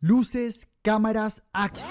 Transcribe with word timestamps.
Luces, 0.00 0.68
cámaras, 0.82 1.42
acción. 1.52 1.90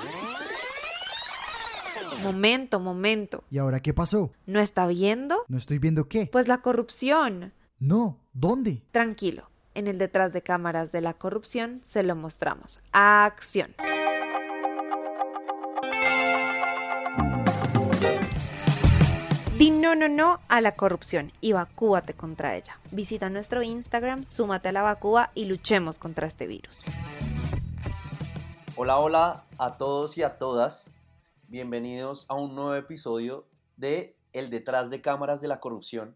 Momento, 2.23 2.79
momento. 2.79 3.43
¿Y 3.51 3.57
ahora 3.57 3.81
qué 3.81 3.93
pasó? 3.93 4.31
¿No 4.45 4.61
está 4.61 4.87
viendo? 4.87 5.43
¿No 5.49 5.57
estoy 5.57 5.77
viendo 5.77 6.07
qué? 6.07 6.29
Pues 6.31 6.47
la 6.47 6.61
corrupción. 6.61 7.51
No, 7.79 8.17
¿dónde? 8.31 8.81
Tranquilo, 8.91 9.49
en 9.73 9.87
el 9.87 9.97
detrás 9.97 10.31
de 10.31 10.41
cámaras 10.41 10.93
de 10.93 11.01
la 11.01 11.15
corrupción 11.15 11.81
se 11.83 12.01
lo 12.01 12.15
mostramos. 12.15 12.79
Acción. 12.93 13.75
Di 19.57 19.71
no, 19.71 19.95
no, 19.95 20.07
no 20.07 20.39
a 20.47 20.61
la 20.61 20.77
corrupción 20.77 21.33
y 21.41 21.51
vacúate 21.51 22.13
contra 22.13 22.55
ella. 22.55 22.79
Visita 22.91 23.29
nuestro 23.29 23.63
Instagram, 23.63 24.25
súmate 24.25 24.69
a 24.69 24.71
la 24.71 24.81
vacúa 24.81 25.31
y 25.35 25.43
luchemos 25.43 25.99
contra 25.99 26.25
este 26.25 26.47
virus. 26.47 26.73
Hola, 28.79 28.99
hola 28.99 29.43
a 29.57 29.75
todos 29.77 30.19
y 30.19 30.21
a 30.21 30.37
todas. 30.37 30.91
Bienvenidos 31.47 32.27
a 32.29 32.35
un 32.35 32.53
nuevo 32.53 32.75
episodio 32.75 33.47
de 33.75 34.15
El 34.33 34.51
detrás 34.51 34.91
de 34.91 35.01
cámaras 35.01 35.41
de 35.41 35.47
la 35.47 35.59
corrupción. 35.59 36.15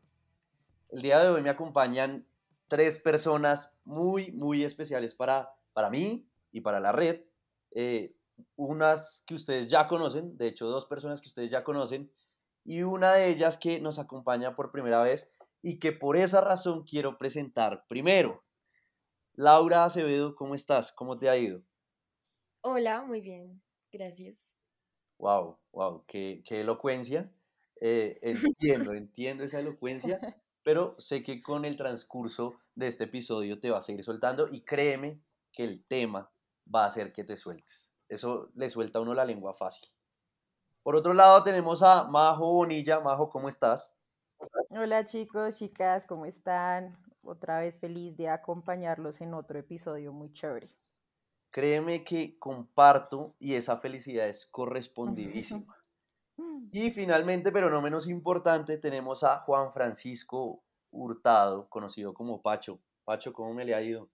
El 0.90 1.02
día 1.02 1.20
de 1.20 1.30
hoy 1.30 1.42
me 1.42 1.50
acompañan 1.50 2.28
tres 2.68 3.00
personas 3.00 3.76
muy, 3.84 4.32
muy 4.34 4.64
especiales 4.64 5.16
para, 5.16 5.56
para 5.74 5.90
mí 5.90 6.30
y 6.52 6.62
para 6.62 6.80
la 6.80 6.92
red. 6.92 7.22
Eh, 7.72 8.16
unas 8.56 9.24
que 9.26 9.34
ustedes 9.34 9.68
ya 9.68 9.88
conocen, 9.88 10.38
de 10.38 10.46
hecho 10.46 10.68
dos 10.68 10.86
personas 10.86 11.20
que 11.20 11.30
ustedes 11.30 11.50
ya 11.50 11.64
conocen, 11.64 12.12
y 12.64 12.84
una 12.84 13.12
de 13.14 13.30
ellas 13.30 13.58
que 13.58 13.82
nos 13.82 13.98
acompaña 13.98 14.56
por 14.56 14.72
primera 14.72 15.02
vez 15.02 15.32
y 15.64 15.80
que 15.80 15.94
por 15.94 16.16
esa 16.16 16.42
razón 16.42 16.84
quiero 16.84 17.18
presentar 17.18 17.88
primero. 17.88 18.44
Laura 19.34 19.84
Acevedo, 19.84 20.36
¿cómo 20.36 20.54
estás? 20.54 20.92
¿Cómo 20.92 21.18
te 21.18 21.28
ha 21.28 21.36
ido? 21.38 21.64
Hola, 22.64 23.02
muy 23.02 23.22
bien, 23.22 23.60
gracias. 23.92 24.56
Wow, 25.18 25.58
wow, 25.72 26.04
qué, 26.06 26.44
qué 26.46 26.62
elocuencia. 26.62 27.32
Eh, 27.80 28.20
entiendo, 28.22 28.94
entiendo 28.94 29.44
esa 29.44 29.60
elocuencia, 29.60 30.20
pero 30.64 30.96
sé 31.00 31.24
que 31.24 31.42
con 31.42 31.66
el 31.66 31.76
transcurso 31.76 32.54
de 32.76 32.88
este 32.88 33.06
episodio 33.06 33.60
te 33.60 33.72
vas 33.72 33.90
a 33.90 33.92
ir 33.92 34.04
soltando 34.04 34.48
y 34.48 34.62
créeme 34.62 35.24
que 35.52 35.64
el 35.64 35.84
tema 35.88 36.32
va 36.74 36.84
a 36.84 36.86
hacer 36.88 37.12
que 37.12 37.24
te 37.24 37.36
sueltes. 37.36 37.92
Eso 38.08 38.52
le 38.54 38.70
suelta 38.70 39.00
a 39.00 39.02
uno 39.02 39.16
la 39.16 39.26
lengua 39.26 39.56
fácil. 39.56 39.90
Por 40.84 40.96
otro 40.96 41.14
lado 41.14 41.42
tenemos 41.42 41.82
a 41.82 42.04
Majo 42.04 42.54
Bonilla. 42.54 43.00
Majo, 43.00 43.30
¿cómo 43.30 43.50
estás? 43.50 43.98
Hola 44.70 45.06
chicos, 45.06 45.58
chicas, 45.58 46.06
¿cómo 46.06 46.28
están? 46.28 46.96
Otra 47.24 47.60
vez 47.60 47.80
feliz 47.80 48.18
de 48.18 48.30
acompañarlos 48.30 49.22
en 49.22 49.34
otro 49.34 49.58
episodio 49.58 50.14
muy 50.14 50.32
chévere. 50.32 50.68
Créeme 51.52 52.04
que 52.06 52.40
comparto 52.40 53.36
y 53.38 53.54
esa 53.54 53.78
felicidad 53.78 54.28
es 54.28 54.46
correspondidísima. 54.52 55.78
Y 56.72 56.90
finalmente, 56.92 57.52
pero 57.52 57.70
no 57.70 57.82
menos 57.82 58.08
importante, 58.08 58.78
tenemos 58.78 59.24
a 59.24 59.40
Juan 59.42 59.74
Francisco 59.74 60.64
Hurtado, 60.90 61.68
conocido 61.70 62.14
como 62.14 62.42
Pacho. 62.42 62.80
Pacho, 63.04 63.34
¿cómo 63.34 63.54
me 63.54 63.66
le 63.66 63.76
ha 63.76 63.82
ido? 63.82 64.10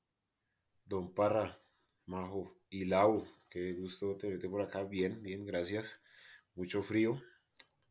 Don 0.86 1.14
Parra, 1.14 1.58
Majo 2.06 2.56
y 2.70 2.86
Lau, 2.86 3.26
qué 3.50 3.74
gusto 3.74 4.18
tenerte 4.18 4.50
por 4.50 4.62
acá. 4.62 4.84
Bien, 4.84 5.22
bien, 5.22 5.46
gracias. 5.46 6.02
Mucho 6.56 6.82
frío, 6.82 7.22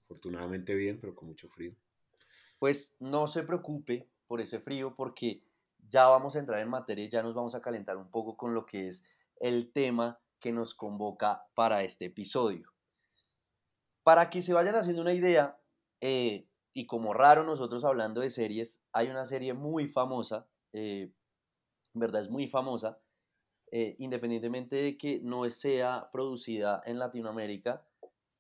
afortunadamente 0.05 0.75
bien, 0.75 0.99
pero 1.01 1.15
con 1.15 1.29
mucho 1.29 1.49
frío. 1.49 1.75
Pues 2.59 2.97
no 2.99 3.27
se 3.27 3.45
preocupe 3.45 4.09
por 4.27 4.41
ese 4.41 4.59
frío 4.59 4.95
porque 4.97 5.43
ya 5.89 6.07
vamos 6.07 6.35
a 6.35 6.41
entrar 6.41 6.61
en 6.61 6.69
materia, 6.69 7.09
ya 7.09 7.23
nos 7.23 7.35
vamos 7.35 7.55
a 7.55 7.63
calentar 7.63 7.97
un 7.97 8.11
poco 8.11 8.37
con 8.37 8.55
lo 8.55 8.67
que 8.67 8.89
es 8.89 9.05
el 9.41 9.73
tema 9.73 10.21
que 10.41 10.53
nos 10.53 10.75
convoca 10.75 11.47
para 11.55 11.83
este 11.83 12.07
episodio. 12.07 12.73
Para 14.03 14.31
que 14.31 14.43
se 14.43 14.53
vayan 14.53 14.77
haciendo 14.77 15.03
una 15.03 15.13
idea, 15.13 15.59
eh, 16.01 16.49
y 16.73 16.87
como 16.87 17.15
raro 17.15 17.45
nosotros 17.45 17.85
hablando 17.85 18.21
de 18.21 18.31
series, 18.31 18.83
hay 18.93 19.09
una 19.09 19.25
serie 19.25 19.55
muy 19.55 19.89
famosa, 19.89 20.47
eh, 20.73 21.13
verdad 21.95 22.23
es 22.23 22.31
muy 22.31 22.49
famosa, 22.49 23.01
eh, 23.73 23.97
independientemente 23.99 24.77
de 24.77 24.97
que 24.97 25.21
no 25.23 25.49
sea 25.51 26.11
producida 26.13 26.83
en 26.85 26.99
Latinoamérica, 26.99 27.87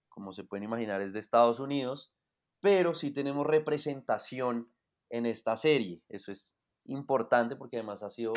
como 0.08 0.32
se 0.32 0.44
pueden 0.44 0.64
imaginar 0.64 1.00
es 1.00 1.12
de 1.12 1.18
Estados 1.18 1.58
Unidos, 1.58 2.12
pero 2.60 2.94
sí 2.94 3.10
tenemos 3.10 3.46
representación 3.46 4.70
en 5.10 5.26
esta 5.26 5.56
serie. 5.56 6.02
Eso 6.08 6.30
es 6.30 6.56
importante 6.84 7.56
porque 7.56 7.78
además 7.78 8.02
ha 8.02 8.10
sido 8.10 8.34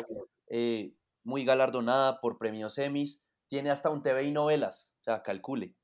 muy 1.24 1.44
galardonada 1.44 2.20
por 2.20 2.38
premios 2.38 2.78
Emmys, 2.78 3.22
tiene 3.48 3.70
hasta 3.70 3.90
un 3.90 4.02
TV 4.02 4.24
y 4.24 4.32
novelas, 4.32 4.94
o 5.00 5.02
sea, 5.02 5.22
calcule, 5.22 5.74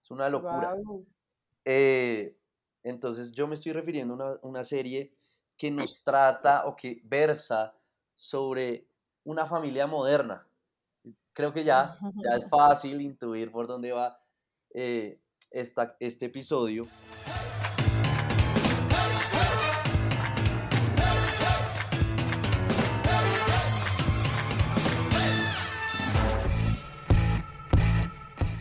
es 0.00 0.10
una 0.10 0.28
locura. 0.28 0.76
Eh, 1.64 2.38
entonces 2.82 3.32
yo 3.32 3.48
me 3.48 3.54
estoy 3.54 3.72
refiriendo 3.72 4.14
a 4.14 4.16
una, 4.16 4.38
una 4.42 4.64
serie 4.64 5.16
que 5.56 5.70
nos 5.70 6.02
trata 6.02 6.66
o 6.66 6.76
que 6.76 7.00
versa 7.04 7.74
sobre 8.14 8.88
una 9.24 9.46
familia 9.46 9.86
moderna. 9.86 10.46
Creo 11.32 11.52
que 11.52 11.64
ya, 11.64 11.96
ya 12.24 12.36
es 12.36 12.46
fácil 12.50 13.00
intuir 13.00 13.50
por 13.50 13.66
dónde 13.66 13.92
va 13.92 14.18
eh, 14.74 15.20
esta, 15.50 15.96
este 16.00 16.26
episodio. 16.26 16.86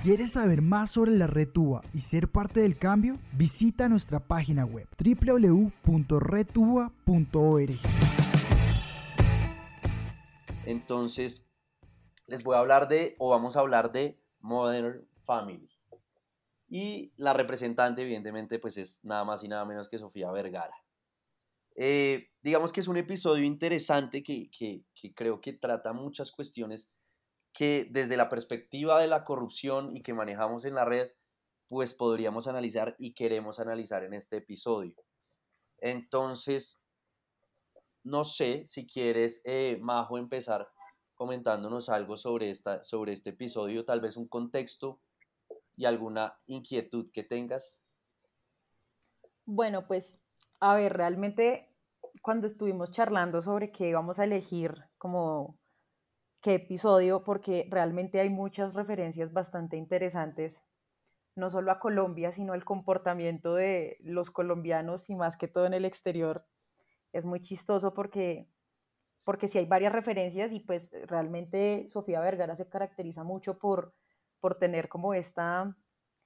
¿Quieres 0.06 0.34
saber 0.34 0.62
más 0.62 0.92
sobre 0.92 1.14
la 1.14 1.26
red 1.26 1.50
TUA 1.50 1.82
y 1.92 2.02
ser 2.02 2.28
parte 2.28 2.60
del 2.60 2.78
cambio? 2.78 3.18
Visita 3.32 3.90
nuestra 3.90 4.20
página 4.20 4.64
web 4.64 4.88
www.retua.org. 5.04 5.72
Entonces, 10.68 11.50
les 12.28 12.44
voy 12.44 12.56
a 12.56 12.60
hablar 12.60 12.88
de, 12.88 13.16
o 13.18 13.32
vamos 13.32 13.58
a 13.58 13.62
hablar 13.62 13.92
de 13.92 14.22
Modern 14.42 15.10
Family. 15.24 15.72
Y 16.70 17.12
la 17.18 17.34
representante, 17.34 18.04
evidentemente, 18.04 18.60
pues 18.60 18.78
es 18.78 19.04
nada 19.04 19.24
más 19.24 19.44
y 19.44 19.48
nada 19.48 19.66
menos 19.66 19.90
que 19.90 19.98
Sofía 19.98 20.30
Vergara. 20.30 20.76
Eh, 21.76 22.30
digamos 22.44 22.72
que 22.72 22.82
es 22.82 22.88
un 22.88 22.98
episodio 22.98 23.44
interesante 23.44 24.22
que, 24.22 24.52
que, 24.52 24.84
que 24.94 25.16
creo 25.16 25.42
que 25.42 25.54
trata 25.54 25.94
muchas 25.94 26.32
cuestiones 26.32 26.92
que 27.56 27.88
desde 27.90 28.18
la 28.18 28.28
perspectiva 28.28 29.00
de 29.00 29.08
la 29.08 29.24
corrupción 29.24 29.96
y 29.96 30.02
que 30.02 30.14
manejamos 30.14 30.66
en 30.66 30.76
la 30.76 30.84
red, 30.84 31.10
pues 31.70 31.94
podríamos 31.94 32.48
analizar 32.48 32.96
y 33.00 33.14
queremos 33.14 33.62
analizar 33.62 34.04
en 34.04 34.14
este 34.14 34.38
episodio. 34.38 34.94
Entonces, 35.80 36.84
no 38.04 38.26
sé 38.26 38.68
si 38.68 38.86
quieres, 38.86 39.42
eh, 39.46 39.80
Majo, 39.82 40.18
empezar 40.18 40.70
comentándonos 41.16 41.88
algo 41.88 42.18
sobre, 42.18 42.50
esta, 42.50 42.84
sobre 42.84 43.14
este 43.14 43.30
episodio, 43.30 43.86
tal 43.86 44.02
vez 44.02 44.18
un 44.18 44.28
contexto 44.28 45.00
y 45.78 45.86
alguna 45.86 46.38
inquietud 46.48 47.10
que 47.14 47.24
tengas. 47.24 47.86
Bueno, 49.46 49.88
pues, 49.88 50.22
a 50.60 50.76
ver, 50.76 50.92
realmente 50.92 51.74
cuando 52.22 52.48
estuvimos 52.48 52.92
charlando 52.92 53.42
sobre 53.42 53.72
qué 53.72 53.88
íbamos 53.88 54.20
a 54.20 54.26
elegir 54.26 54.76
como 54.98 55.58
qué 56.46 56.54
episodio, 56.54 57.24
porque 57.24 57.68
realmente 57.72 58.20
hay 58.20 58.30
muchas 58.30 58.76
referencias 58.76 59.34
bastante 59.34 59.78
interesantes, 59.78 60.64
no 61.36 61.50
solo 61.50 61.72
a 61.72 61.80
Colombia, 61.80 62.32
sino 62.32 62.54
al 62.54 62.64
comportamiento 62.64 63.56
de 63.56 63.98
los 64.02 64.30
colombianos 64.30 65.10
y 65.10 65.16
más 65.16 65.38
que 65.38 65.48
todo 65.48 65.66
en 65.66 65.74
el 65.74 65.86
exterior. 65.86 66.46
Es 67.14 67.26
muy 67.26 67.42
chistoso 67.42 67.96
porque, 67.96 68.48
porque 69.24 69.48
sí 69.48 69.58
hay 69.58 69.66
varias 69.66 69.92
referencias 69.92 70.52
y 70.52 70.60
pues 70.60 70.92
realmente 71.08 71.88
Sofía 71.90 72.20
Vergara 72.20 72.56
se 72.56 72.70
caracteriza 72.70 73.24
mucho 73.24 73.58
por, 73.58 73.96
por 74.40 74.54
tener 74.60 74.88
como 74.88 75.16
esta, 75.16 75.76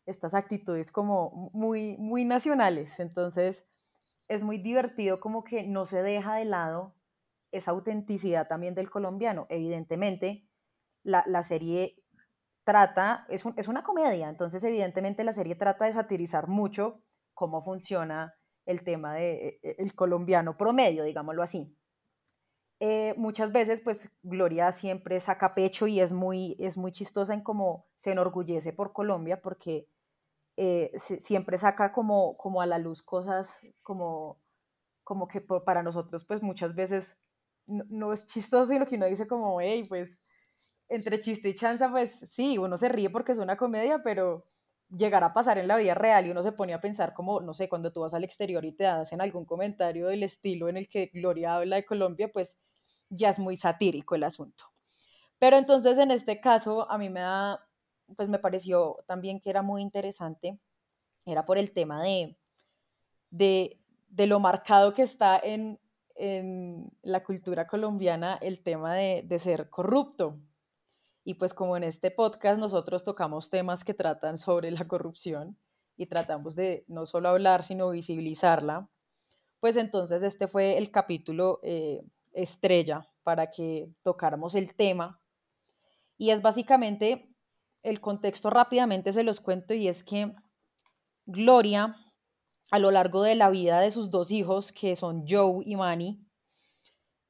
estas 0.06 0.34
actitudes 0.34 0.92
como 0.92 1.50
muy, 1.54 1.96
muy 1.98 2.26
nacionales. 2.26 3.00
Entonces 3.00 3.66
es 4.28 4.44
muy 4.44 4.58
divertido 4.58 5.22
como 5.22 5.46
que 5.46 5.64
no 5.64 5.86
se 5.86 6.04
deja 6.04 6.36
de 6.36 6.44
lado 6.44 6.99
esa 7.52 7.72
autenticidad 7.72 8.48
también 8.48 8.76
del 8.76 8.90
colombiano. 8.90 9.46
Evidentemente, 9.50 10.48
la, 11.04 11.24
la 11.28 11.44
serie 11.44 12.04
trata, 12.64 13.26
es, 13.30 13.44
es, 13.58 13.68
una 13.68 13.84
comedia, 13.84 14.30
entonces 14.30 14.64
evidentemente 14.64 15.24
la 15.24 15.34
serie 15.34 15.56
trata 15.56 15.86
de 15.86 15.94
satirizar 15.94 16.48
mucho 16.48 17.02
cómo 17.34 17.64
funciona 17.64 18.36
el 18.66 18.84
tema 18.84 19.16
del 19.16 19.60
de, 19.64 19.76
el 19.80 19.96
colombiano 19.96 20.56
promedio, 20.56 21.04
digámoslo 21.04 21.42
así. 21.42 21.76
Eh, 22.80 23.14
muchas 23.18 23.52
veces, 23.52 23.82
pues 23.82 24.10
Gloria 24.22 24.72
siempre 24.72 25.20
saca 25.20 25.54
pecho 25.54 25.88
y 25.88 26.00
es 26.00 26.14
muy, 26.14 26.56
es 26.60 26.78
muy 26.78 26.92
chistosa 26.92 27.34
en 27.34 27.42
cómo 27.42 27.88
se 27.98 28.12
enorgullece 28.12 28.72
por 28.72 28.94
Colombia, 28.94 29.42
porque 29.42 29.88
eh, 30.56 30.92
siempre 30.98 31.58
saca 31.58 31.92
como, 31.92 32.38
como 32.38 32.62
a 32.62 32.66
la 32.66 32.78
luz 32.78 33.02
cosas 33.02 33.60
como, 33.82 34.40
como 35.04 35.28
que 35.28 35.42
para 35.42 35.84
nosotros, 35.84 36.24
pues 36.26 36.42
muchas 36.42 36.76
veces 36.76 37.18
no, 37.70 38.14
es 38.14 38.26
chistoso 38.28 38.78
lo 38.78 38.86
que 38.86 38.96
uno 38.96 39.06
dice 39.06 39.28
como, 39.28 39.62
hey, 39.62 39.86
pues 39.88 40.20
entre 40.90 41.20
chiste 41.20 41.50
y 41.50 41.56
chanza, 41.56 41.90
pues 41.90 42.12
sí, 42.12 42.58
uno 42.58 42.78
se 42.78 42.90
ríe 42.90 43.10
porque 43.10 43.32
es 43.32 43.38
una 43.38 43.56
comedia, 43.56 44.02
pero 44.04 44.46
llegar 44.90 45.24
a 45.24 45.34
pasar 45.34 45.60
en 45.60 45.68
la 45.68 45.78
vida 45.78 45.94
real 45.94 46.26
y 46.26 46.32
uno 46.32 46.42
se 46.42 46.52
pone 46.52 46.74
a 46.74 46.82
pensar 46.82 47.14
como, 47.14 47.42
no 47.42 47.54
sé, 47.54 47.70
cuando 47.70 47.94
tú 47.94 48.02
vas 48.02 48.16
al 48.16 48.24
exterior 48.24 48.66
y 48.66 48.72
te 48.72 48.88
hacen 48.88 49.22
algún 49.22 49.46
comentario 49.46 50.08
del 50.08 50.24
estilo 50.24 50.68
en 50.68 50.78
el 50.78 50.90
que 50.90 51.12
Gloria 51.14 51.56
habla 51.56 51.76
de 51.76 51.86
Colombia, 51.86 52.32
pues 52.32 52.58
ya 53.10 53.30
es 53.30 53.38
muy 53.38 53.56
satírico 53.56 54.16
el 54.16 54.24
asunto. 54.24 54.66
Pero 55.38 55.58
entonces 55.58 55.98
en 56.00 56.10
este 56.12 56.42
caso 56.42 56.90
a 56.90 56.98
mí 56.98 57.10
me 57.10 57.22
da, 57.22 57.68
pues 58.16 58.30
me 58.30 58.40
pareció 58.40 58.98
también 59.06 59.40
que 59.40 59.52
era 59.52 59.62
muy 59.62 59.84
interesante, 59.84 60.60
era 61.24 61.46
por 61.46 61.60
el 61.60 61.72
tema 61.72 62.02
de, 62.02 62.36
de, 63.30 63.80
de 64.10 64.28
lo 64.28 64.40
marcado 64.40 64.94
que 64.94 65.04
está 65.04 65.40
en, 65.40 65.80
en 66.20 66.92
la 67.02 67.24
cultura 67.24 67.66
colombiana 67.68 68.38
el 68.42 68.62
tema 68.62 68.96
de, 68.96 69.24
de 69.26 69.40
ser 69.40 69.70
corrupto. 69.70 70.40
Y 71.24 71.36
pues 71.36 71.54
como 71.54 71.78
en 71.78 71.84
este 71.84 72.12
podcast 72.12 72.60
nosotros 72.60 73.04
tocamos 73.04 73.50
temas 73.50 73.84
que 73.84 73.94
tratan 73.94 74.38
sobre 74.38 74.72
la 74.72 74.88
corrupción 74.88 75.58
y 75.98 76.06
tratamos 76.06 76.56
de 76.56 76.86
no 76.88 77.06
solo 77.06 77.30
hablar, 77.30 77.64
sino 77.64 77.90
visibilizarla, 77.90 78.90
pues 79.60 79.76
entonces 79.76 80.24
este 80.24 80.48
fue 80.48 80.78
el 80.78 80.92
capítulo 80.92 81.60
eh, 81.64 82.02
estrella 82.32 83.10
para 83.24 83.52
que 83.52 83.92
tocáramos 84.02 84.56
el 84.56 84.76
tema. 84.76 85.22
Y 86.18 86.32
es 86.32 86.42
básicamente 86.42 87.34
el 87.84 88.02
contexto 88.02 88.50
rápidamente 88.50 89.12
se 89.12 89.24
los 89.24 89.40
cuento 89.40 89.74
y 89.74 89.88
es 89.88 90.04
que 90.04 90.34
Gloria, 91.26 91.96
a 92.72 92.80
lo 92.80 92.92
largo 92.92 93.24
de 93.24 93.36
la 93.36 93.50
vida 93.50 93.82
de 93.82 93.92
sus 93.92 94.10
dos 94.10 94.32
hijos, 94.32 94.72
que 94.72 94.96
son 94.96 95.26
Joe 95.28 95.64
y 95.66 95.76
Manny, 95.76 96.20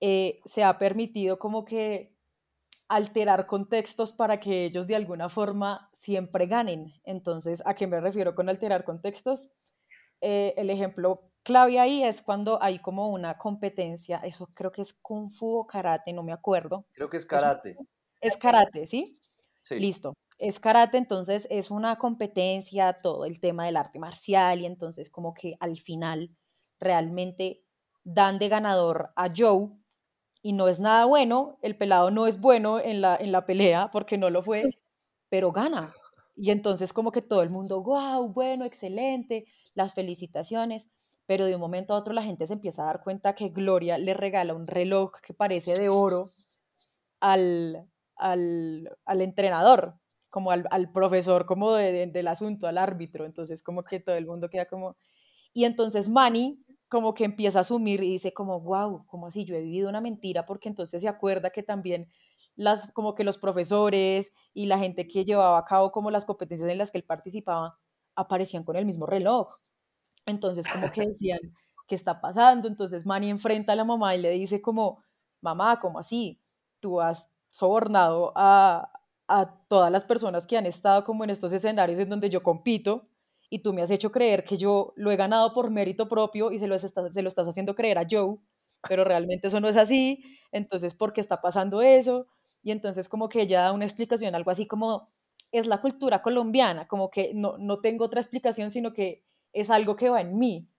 eh, 0.01 0.39
se 0.45 0.63
ha 0.63 0.77
permitido 0.77 1.39
como 1.39 1.65
que 1.65 2.15
alterar 2.87 3.45
contextos 3.45 4.11
para 4.11 4.39
que 4.39 4.65
ellos 4.65 4.87
de 4.87 4.95
alguna 4.95 5.29
forma 5.29 5.89
siempre 5.93 6.47
ganen. 6.47 6.93
Entonces, 7.03 7.61
¿a 7.65 7.75
qué 7.75 7.85
me 7.87 8.01
refiero 8.01 8.33
con 8.33 8.49
alterar 8.49 8.83
contextos? 8.83 9.49
Eh, 10.21 10.53
el 10.57 10.69
ejemplo 10.69 11.29
clave 11.43 11.79
ahí 11.79 12.03
es 12.03 12.21
cuando 12.21 12.61
hay 12.61 12.79
como 12.79 13.09
una 13.09 13.37
competencia, 13.37 14.19
eso 14.23 14.47
creo 14.53 14.71
que 14.71 14.81
es 14.81 14.93
kung 14.93 15.29
fu 15.29 15.59
o 15.59 15.67
karate, 15.67 16.11
no 16.13 16.23
me 16.23 16.33
acuerdo. 16.33 16.85
Creo 16.93 17.09
que 17.09 17.17
es 17.17 17.25
karate. 17.25 17.77
Es, 18.19 18.35
karate, 18.35 18.85
¿sí? 18.85 19.19
Sí. 19.61 19.79
Listo. 19.79 20.13
Es 20.39 20.59
karate, 20.59 20.97
entonces 20.97 21.47
es 21.51 21.69
una 21.69 21.97
competencia, 21.97 22.93
todo 23.01 23.25
el 23.25 23.41
tema 23.41 23.65
del 23.65 23.77
arte 23.77 23.99
marcial 23.99 24.61
y 24.61 24.65
entonces 24.65 25.09
como 25.09 25.33
que 25.33 25.57
al 25.59 25.77
final 25.77 26.31
realmente 26.79 27.61
dan 28.05 28.39
de 28.39 28.47
ganador 28.47 29.11
a 29.17 29.27
Joe 29.35 29.69
y 30.41 30.53
no 30.53 30.69
es 30.69 30.79
nada 30.79 31.05
bueno, 31.05 31.57
el 31.61 31.77
pelado 31.77 32.09
no 32.11 32.25
es 32.25 32.39
bueno 32.39 32.79
en 32.79 33.01
la, 33.01 33.17
en 33.17 33.31
la 33.33 33.45
pelea 33.45 33.89
porque 33.91 34.17
no 34.17 34.29
lo 34.29 34.41
fue, 34.41 34.63
pero 35.29 35.51
gana. 35.51 35.93
Y 36.37 36.51
entonces 36.51 36.93
como 36.93 37.11
que 37.11 37.21
todo 37.21 37.41
el 37.43 37.49
mundo, 37.49 37.83
wow, 37.83 38.29
bueno, 38.29 38.63
excelente, 38.65 39.45
las 39.73 39.93
felicitaciones, 39.93 40.89
pero 41.25 41.45
de 41.45 41.55
un 41.55 41.61
momento 41.61 41.93
a 41.93 41.97
otro 41.97 42.13
la 42.13 42.23
gente 42.23 42.47
se 42.47 42.53
empieza 42.53 42.83
a 42.83 42.85
dar 42.87 43.03
cuenta 43.03 43.35
que 43.35 43.49
Gloria 43.49 43.97
le 43.97 44.13
regala 44.13 44.53
un 44.53 44.67
reloj 44.67 45.11
que 45.21 45.33
parece 45.33 45.75
de 45.77 45.89
oro 45.89 46.31
al, 47.19 47.89
al, 48.15 48.97
al 49.05 49.21
entrenador, 49.21 49.99
como 50.29 50.51
al, 50.51 50.65
al 50.71 50.91
profesor, 50.91 51.45
como 51.45 51.73
de, 51.73 51.91
de, 51.91 52.07
del 52.07 52.27
asunto, 52.27 52.67
al 52.67 52.77
árbitro. 52.77 53.25
Entonces 53.25 53.63
como 53.63 53.83
que 53.83 53.99
todo 53.99 54.15
el 54.15 54.25
mundo 54.25 54.49
queda 54.49 54.65
como... 54.65 54.95
Y 55.53 55.65
entonces 55.65 56.09
Manny 56.09 56.63
como 56.89 57.13
que 57.13 57.23
empieza 57.23 57.59
a 57.59 57.61
asumir 57.61 58.03
y 58.03 58.09
dice 58.09 58.33
como, 58.33 58.59
wow, 58.61 59.05
como 59.05 59.27
así? 59.27 59.45
Yo 59.45 59.55
he 59.55 59.61
vivido 59.61 59.89
una 59.89 60.01
mentira 60.01 60.45
porque 60.45 60.69
entonces 60.69 61.01
se 61.01 61.07
acuerda 61.07 61.51
que 61.51 61.63
también 61.63 62.09
las, 62.55 62.91
como 62.93 63.15
que 63.15 63.23
los 63.23 63.37
profesores 63.37 64.33
y 64.53 64.65
la 64.65 64.79
gente 64.79 65.07
que 65.07 65.23
llevaba 65.23 65.59
a 65.59 65.65
cabo 65.65 65.91
como 65.91 66.11
las 66.11 66.25
competencias 66.25 66.69
en 66.69 66.79
las 66.79 66.91
que 66.91 66.97
él 66.97 67.03
participaba 67.03 67.77
aparecían 68.15 68.63
con 68.63 68.75
el 68.75 68.85
mismo 68.85 69.05
reloj. 69.05 69.59
Entonces 70.25 70.67
como 70.67 70.91
que 70.91 71.01
decían, 71.07 71.39
¿qué 71.87 71.95
está 71.95 72.19
pasando? 72.21 72.67
Entonces 72.67 73.05
Manny 73.05 73.29
enfrenta 73.29 73.73
a 73.73 73.75
la 73.75 73.85
mamá 73.85 74.15
y 74.15 74.21
le 74.21 74.31
dice 74.31 74.61
como, 74.61 75.03
mamá, 75.41 75.79
¿cómo 75.79 75.99
así? 75.99 76.41
Tú 76.79 77.01
has 77.01 77.31
sobornado 77.47 78.33
a, 78.35 78.91
a 79.29 79.63
todas 79.67 79.91
las 79.91 80.03
personas 80.05 80.47
que 80.47 80.57
han 80.57 80.65
estado 80.65 81.03
como 81.03 81.23
en 81.23 81.29
estos 81.29 81.53
escenarios 81.53 81.99
en 81.99 82.09
donde 82.09 82.29
yo 82.29 82.43
compito 82.43 83.07
y 83.49 83.59
tú 83.59 83.73
me 83.73 83.81
has 83.81 83.91
hecho 83.91 84.11
creer 84.11 84.43
que 84.43 84.57
yo 84.57 84.93
lo 84.95 85.11
he 85.11 85.15
ganado 85.15 85.53
por 85.53 85.69
mérito 85.71 86.07
propio 86.07 86.51
y 86.51 86.59
se 86.59 86.67
lo, 86.67 86.75
estás, 86.75 87.13
se 87.13 87.21
lo 87.21 87.29
estás 87.29 87.47
haciendo 87.47 87.75
creer 87.75 87.97
a 87.99 88.07
Joe, 88.09 88.37
pero 88.87 89.03
realmente 89.03 89.47
eso 89.47 89.59
no 89.59 89.67
es 89.67 89.77
así, 89.77 90.23
entonces, 90.51 90.93
¿por 90.95 91.13
qué 91.13 91.21
está 91.21 91.41
pasando 91.41 91.81
eso? 91.81 92.27
Y 92.63 92.71
entonces 92.71 93.07
como 93.09 93.29
que 93.29 93.41
ella 93.41 93.61
da 93.61 93.71
una 93.73 93.85
explicación, 93.85 94.35
algo 94.35 94.51
así 94.51 94.67
como, 94.67 95.09
es 95.51 95.67
la 95.67 95.81
cultura 95.81 96.21
colombiana, 96.21 96.87
como 96.87 97.09
que 97.09 97.31
no, 97.33 97.57
no 97.57 97.79
tengo 97.81 98.05
otra 98.05 98.21
explicación, 98.21 98.71
sino 98.71 98.93
que 98.93 99.23
es 99.53 99.69
algo 99.69 99.95
que 99.95 100.09
va 100.09 100.21
en 100.21 100.37
mí. 100.37 100.69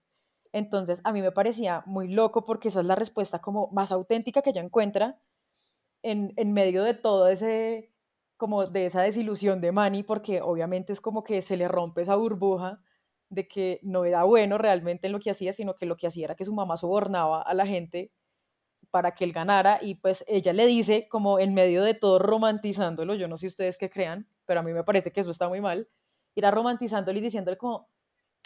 Entonces, 0.53 1.01
a 1.03 1.13
mí 1.13 1.21
me 1.21 1.31
parecía 1.31 1.83
muy 1.85 2.09
loco 2.09 2.43
porque 2.43 2.69
esa 2.69 2.81
es 2.81 2.85
la 2.85 2.95
respuesta 2.95 3.39
como 3.39 3.69
más 3.71 3.91
auténtica 3.91 4.41
que 4.41 4.51
ella 4.51 4.61
encuentra 4.61 5.19
en, 6.03 6.33
en 6.37 6.53
medio 6.53 6.83
de 6.83 6.93
todo 6.93 7.27
ese 7.27 7.90
como 8.41 8.65
de 8.65 8.87
esa 8.87 9.03
desilusión 9.03 9.61
de 9.61 9.71
Manny, 9.71 10.01
porque 10.01 10.41
obviamente 10.41 10.93
es 10.93 10.99
como 10.99 11.23
que 11.23 11.43
se 11.43 11.57
le 11.57 11.67
rompe 11.67 12.01
esa 12.01 12.15
burbuja 12.15 12.81
de 13.29 13.47
que 13.47 13.79
no 13.83 14.03
era 14.03 14.23
bueno 14.23 14.57
realmente 14.57 15.05
en 15.05 15.13
lo 15.13 15.19
que 15.19 15.29
hacía, 15.29 15.53
sino 15.53 15.75
que 15.75 15.85
lo 15.85 15.95
que 15.95 16.07
hacía 16.07 16.25
era 16.25 16.35
que 16.35 16.43
su 16.43 16.51
mamá 16.51 16.75
sobornaba 16.75 17.43
a 17.43 17.53
la 17.53 17.67
gente 17.67 18.11
para 18.89 19.13
que 19.13 19.25
él 19.25 19.31
ganara 19.31 19.77
y 19.79 19.93
pues 19.93 20.25
ella 20.27 20.53
le 20.53 20.65
dice 20.65 21.07
como 21.07 21.37
en 21.37 21.53
medio 21.53 21.83
de 21.83 21.93
todo 21.93 22.17
romantizándolo, 22.17 23.13
yo 23.13 23.27
no 23.27 23.37
sé 23.37 23.45
ustedes 23.45 23.77
qué 23.77 23.91
crean, 23.91 24.27
pero 24.47 24.61
a 24.61 24.63
mí 24.63 24.73
me 24.73 24.83
parece 24.83 25.11
que 25.11 25.21
eso 25.21 25.29
está 25.29 25.47
muy 25.47 25.61
mal, 25.61 25.87
irá 26.33 26.49
romantizándole 26.49 27.19
y 27.19 27.21
diciéndole 27.21 27.57
como, 27.57 27.89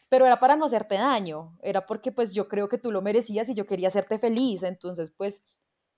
pero 0.10 0.26
era 0.26 0.42
para 0.42 0.58
no 0.58 0.66
hacerte 0.66 0.96
daño, 0.96 1.58
era 1.62 1.86
porque 1.86 2.12
pues 2.12 2.34
yo 2.34 2.50
creo 2.50 2.68
que 2.68 2.78
tú 2.78 2.92
lo 2.92 3.02
merecías 3.02 3.48
y 3.48 3.56
yo 3.56 3.66
quería 3.66 3.88
hacerte 3.88 4.20
feliz, 4.20 4.64
entonces 4.64 5.14
pues 5.16 5.46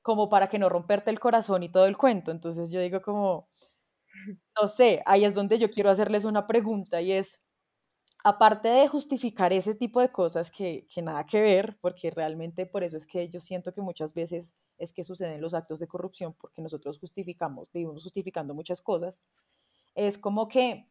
como 0.04 0.30
para 0.30 0.50
que 0.50 0.60
no 0.60 0.70
romperte 0.70 1.10
el 1.10 1.20
corazón 1.20 1.64
y 1.64 1.70
todo 1.70 1.88
el 1.88 1.98
cuento, 1.98 2.30
entonces 2.30 2.70
yo 2.70 2.80
digo 2.80 3.02
como, 3.02 3.50
no 4.62 4.68
sé, 4.68 5.02
ahí 5.06 5.26
es 5.26 5.34
donde 5.34 5.60
yo 5.60 5.70
quiero 5.70 5.90
hacerles 5.90 6.26
una 6.26 6.48
pregunta 6.48 7.02
y 7.02 7.12
es, 7.12 7.40
aparte 8.24 8.68
de 8.70 8.88
justificar 8.88 9.54
ese 9.54 9.76
tipo 9.76 10.02
de 10.02 10.12
cosas 10.12 10.52
que, 10.52 10.88
que, 10.94 11.02
nada 11.02 11.26
que 11.26 11.42
ver, 11.42 11.78
porque 11.82 12.12
realmente 12.12 12.66
por 12.66 12.84
eso 12.84 12.98
es 12.98 13.08
que 13.08 13.30
yo 13.30 13.40
siento 13.40 13.74
que 13.74 13.82
muchas 13.82 14.14
veces 14.14 14.54
es 14.78 14.94
que 14.94 15.04
suceden 15.04 15.42
los 15.42 15.54
actos 15.54 15.80
de 15.80 15.88
corrupción, 15.88 16.36
porque 16.40 16.62
nosotros 16.62 17.00
justificamos, 17.00 17.70
vivimos 17.72 18.04
justificando 18.04 18.54
muchas 18.54 18.82
cosas, 18.82 19.24
es 19.96 20.18
como 20.18 20.48
que 20.48 20.88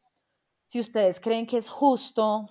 si 0.67 0.81
ustedes 0.81 1.21
creen 1.21 1.47
que 1.47 1.57
es 1.59 1.69
justo 1.69 2.49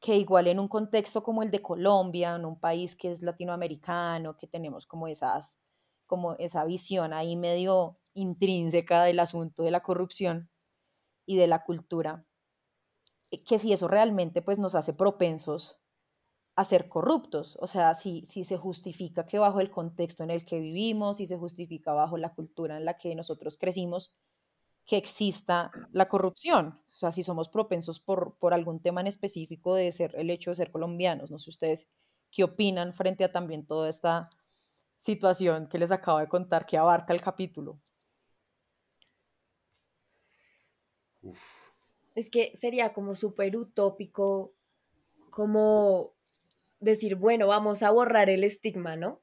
que 0.00 0.16
igual 0.16 0.48
en 0.48 0.60
un 0.60 0.68
contexto 0.68 1.22
como 1.22 1.42
el 1.42 1.50
de 1.50 1.62
Colombia, 1.62 2.34
en 2.34 2.44
un 2.44 2.60
país 2.60 2.94
que 2.94 3.10
es 3.10 3.22
latinoamericano, 3.22 4.36
que 4.36 4.46
tenemos 4.46 4.86
como 4.86 5.08
esas 5.08 5.60
como 6.06 6.34
esa 6.34 6.64
visión 6.66 7.14
ahí 7.14 7.36
medio 7.36 7.96
intrínseca 8.14 9.04
del 9.04 9.20
asunto 9.20 9.62
de 9.62 9.70
la 9.70 9.82
corrupción 9.82 10.50
y 11.26 11.36
de 11.36 11.48
la 11.48 11.64
cultura, 11.64 12.26
eh, 13.30 13.42
que 13.44 13.58
si 13.58 13.72
eso 13.72 13.88
realmente 13.88 14.42
pues 14.42 14.58
nos 14.58 14.74
hace 14.74 14.92
propensos 14.92 15.78
a 16.56 16.64
ser 16.64 16.88
corruptos, 16.88 17.58
o 17.60 17.66
sea, 17.66 17.94
si, 17.94 18.24
si 18.26 18.44
se 18.44 18.56
justifica 18.58 19.26
que 19.26 19.38
bajo 19.38 19.60
el 19.60 19.70
contexto 19.70 20.24
en 20.24 20.30
el 20.30 20.44
que 20.44 20.60
vivimos, 20.60 21.18
si 21.18 21.26
se 21.26 21.38
justifica 21.38 21.92
bajo 21.94 22.16
la 22.18 22.34
cultura 22.34 22.76
en 22.76 22.84
la 22.84 22.96
que 22.96 23.14
nosotros 23.14 23.58
crecimos, 23.58 24.12
que 24.86 24.96
exista 24.98 25.70
la 25.92 26.08
corrupción, 26.08 26.80
o 26.88 26.92
sea, 26.92 27.12
si 27.12 27.22
somos 27.22 27.48
propensos 27.48 28.00
por, 28.00 28.36
por 28.38 28.54
algún 28.54 28.80
tema 28.80 29.00
en 29.02 29.08
específico 29.08 29.74
de 29.74 29.92
ser 29.92 30.14
el 30.16 30.30
hecho 30.30 30.50
de 30.50 30.56
ser 30.56 30.72
colombianos, 30.72 31.30
no 31.30 31.38
sé 31.38 31.50
ustedes 31.50 31.88
qué 32.30 32.44
opinan 32.44 32.94
frente 32.94 33.24
a 33.24 33.32
también 33.32 33.66
toda 33.66 33.88
esta 33.90 34.30
situación 34.96 35.68
que 35.68 35.78
les 35.78 35.92
acabo 35.92 36.18
de 36.20 36.28
contar 36.28 36.66
que 36.66 36.78
abarca 36.78 37.14
el 37.14 37.22
capítulo. 37.22 37.80
Uf. 41.24 41.72
Es 42.14 42.30
que 42.30 42.52
sería 42.56 42.92
como 42.92 43.14
súper 43.14 43.56
utópico, 43.56 44.54
como 45.30 46.14
decir, 46.80 47.16
bueno, 47.16 47.48
vamos 47.48 47.82
a 47.82 47.90
borrar 47.90 48.30
el 48.30 48.44
estigma, 48.44 48.96
¿no? 48.96 49.20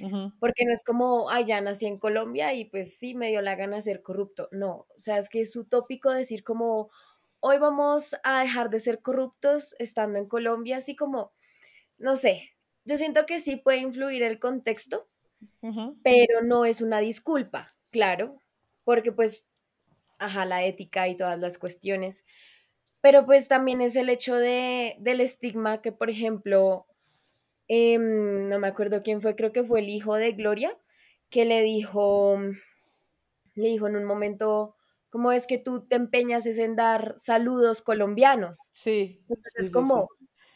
Uh 0.00 0.08
-huh. 0.08 0.32
Porque 0.40 0.64
no 0.66 0.72
es 0.74 0.82
como, 0.84 1.30
ay, 1.30 1.46
ya 1.46 1.60
nací 1.60 1.86
en 1.86 1.98
Colombia 1.98 2.54
y 2.54 2.64
pues 2.66 2.98
sí, 2.98 3.14
me 3.14 3.28
dio 3.30 3.42
la 3.42 3.56
gana 3.56 3.76
de 3.76 3.82
ser 3.82 4.02
corrupto. 4.02 4.48
No, 4.52 4.86
o 4.96 4.98
sea, 4.98 5.18
es 5.18 5.28
que 5.28 5.40
es 5.40 5.54
utópico 5.56 6.10
decir 6.10 6.42
como, 6.44 6.90
hoy 7.40 7.58
vamos 7.58 8.16
a 8.24 8.42
dejar 8.42 8.70
de 8.70 8.80
ser 8.80 9.02
corruptos 9.02 9.74
estando 9.78 10.18
en 10.18 10.26
Colombia, 10.28 10.78
así 10.78 10.96
como, 10.96 11.32
no 11.98 12.16
sé, 12.16 12.50
yo 12.84 12.96
siento 12.96 13.26
que 13.26 13.40
sí 13.40 13.56
puede 13.56 13.78
influir 13.78 14.22
el 14.24 14.38
contexto, 14.40 15.08
uh 15.62 15.68
-huh. 15.70 15.96
pero 16.02 16.42
no 16.42 16.64
es 16.64 16.80
una 16.82 17.00
disculpa, 17.00 17.76
claro, 17.90 18.40
porque 18.84 19.12
pues 19.12 19.46
ajá, 20.24 20.44
la 20.44 20.64
ética 20.64 21.08
y 21.08 21.16
todas 21.16 21.38
las 21.38 21.58
cuestiones. 21.58 22.24
Pero 23.00 23.26
pues 23.26 23.48
también 23.48 23.80
es 23.80 23.96
el 23.96 24.08
hecho 24.08 24.36
de, 24.36 24.96
del 25.00 25.20
estigma 25.20 25.82
que, 25.82 25.92
por 25.92 26.10
ejemplo, 26.10 26.86
eh, 27.68 27.98
no 27.98 28.58
me 28.58 28.68
acuerdo 28.68 29.02
quién 29.02 29.20
fue, 29.20 29.36
creo 29.36 29.52
que 29.52 29.64
fue 29.64 29.80
el 29.80 29.88
hijo 29.88 30.14
de 30.14 30.32
Gloria, 30.32 30.78
que 31.30 31.44
le 31.44 31.62
dijo 31.62 32.38
le 33.54 33.68
dijo 33.68 33.86
en 33.86 33.96
un 33.96 34.04
momento, 34.04 34.76
¿cómo 35.10 35.32
es 35.32 35.46
que 35.46 35.58
tú 35.58 35.86
te 35.86 35.96
empeñas 35.96 36.46
es 36.46 36.58
en 36.58 36.76
dar 36.76 37.14
saludos 37.18 37.82
colombianos? 37.82 38.70
Sí. 38.72 39.18
Entonces 39.22 39.54
es 39.56 39.70
como, 39.70 40.08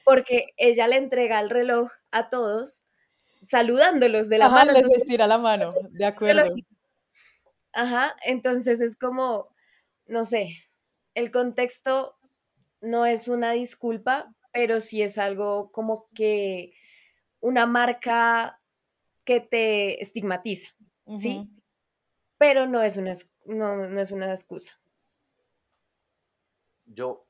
porque 0.04 0.48
ella 0.56 0.88
le 0.88 0.96
entrega 0.96 1.40
el 1.40 1.50
reloj 1.50 1.90
a 2.10 2.30
todos 2.30 2.82
saludándolos 3.46 4.28
de 4.28 4.38
la 4.38 4.46
Ajá, 4.46 4.64
mano. 4.64 4.72
les 4.72 4.90
estira 4.90 5.26
la 5.26 5.38
mano, 5.38 5.74
de 5.90 6.04
acuerdo. 6.04 6.54
Ajá, 7.72 8.16
entonces 8.24 8.80
es 8.80 8.96
como, 8.96 9.54
no 10.06 10.24
sé, 10.24 10.56
el 11.14 11.30
contexto 11.30 12.16
no 12.80 13.06
es 13.06 13.28
una 13.28 13.52
disculpa, 13.52 14.34
pero 14.52 14.80
sí 14.80 15.02
es 15.02 15.18
algo 15.18 15.70
como 15.72 16.08
que 16.14 16.74
una 17.40 17.66
marca 17.66 18.60
que 19.24 19.40
te 19.40 20.02
estigmatiza, 20.02 20.68
¿sí? 21.16 21.48
Pero 22.38 22.66
no 22.66 22.82
es 22.82 22.96
una, 22.96 23.12
no, 23.46 23.76
no 23.88 24.00
es 24.00 24.12
una 24.12 24.30
excusa. 24.30 24.78
Yo, 26.84 27.26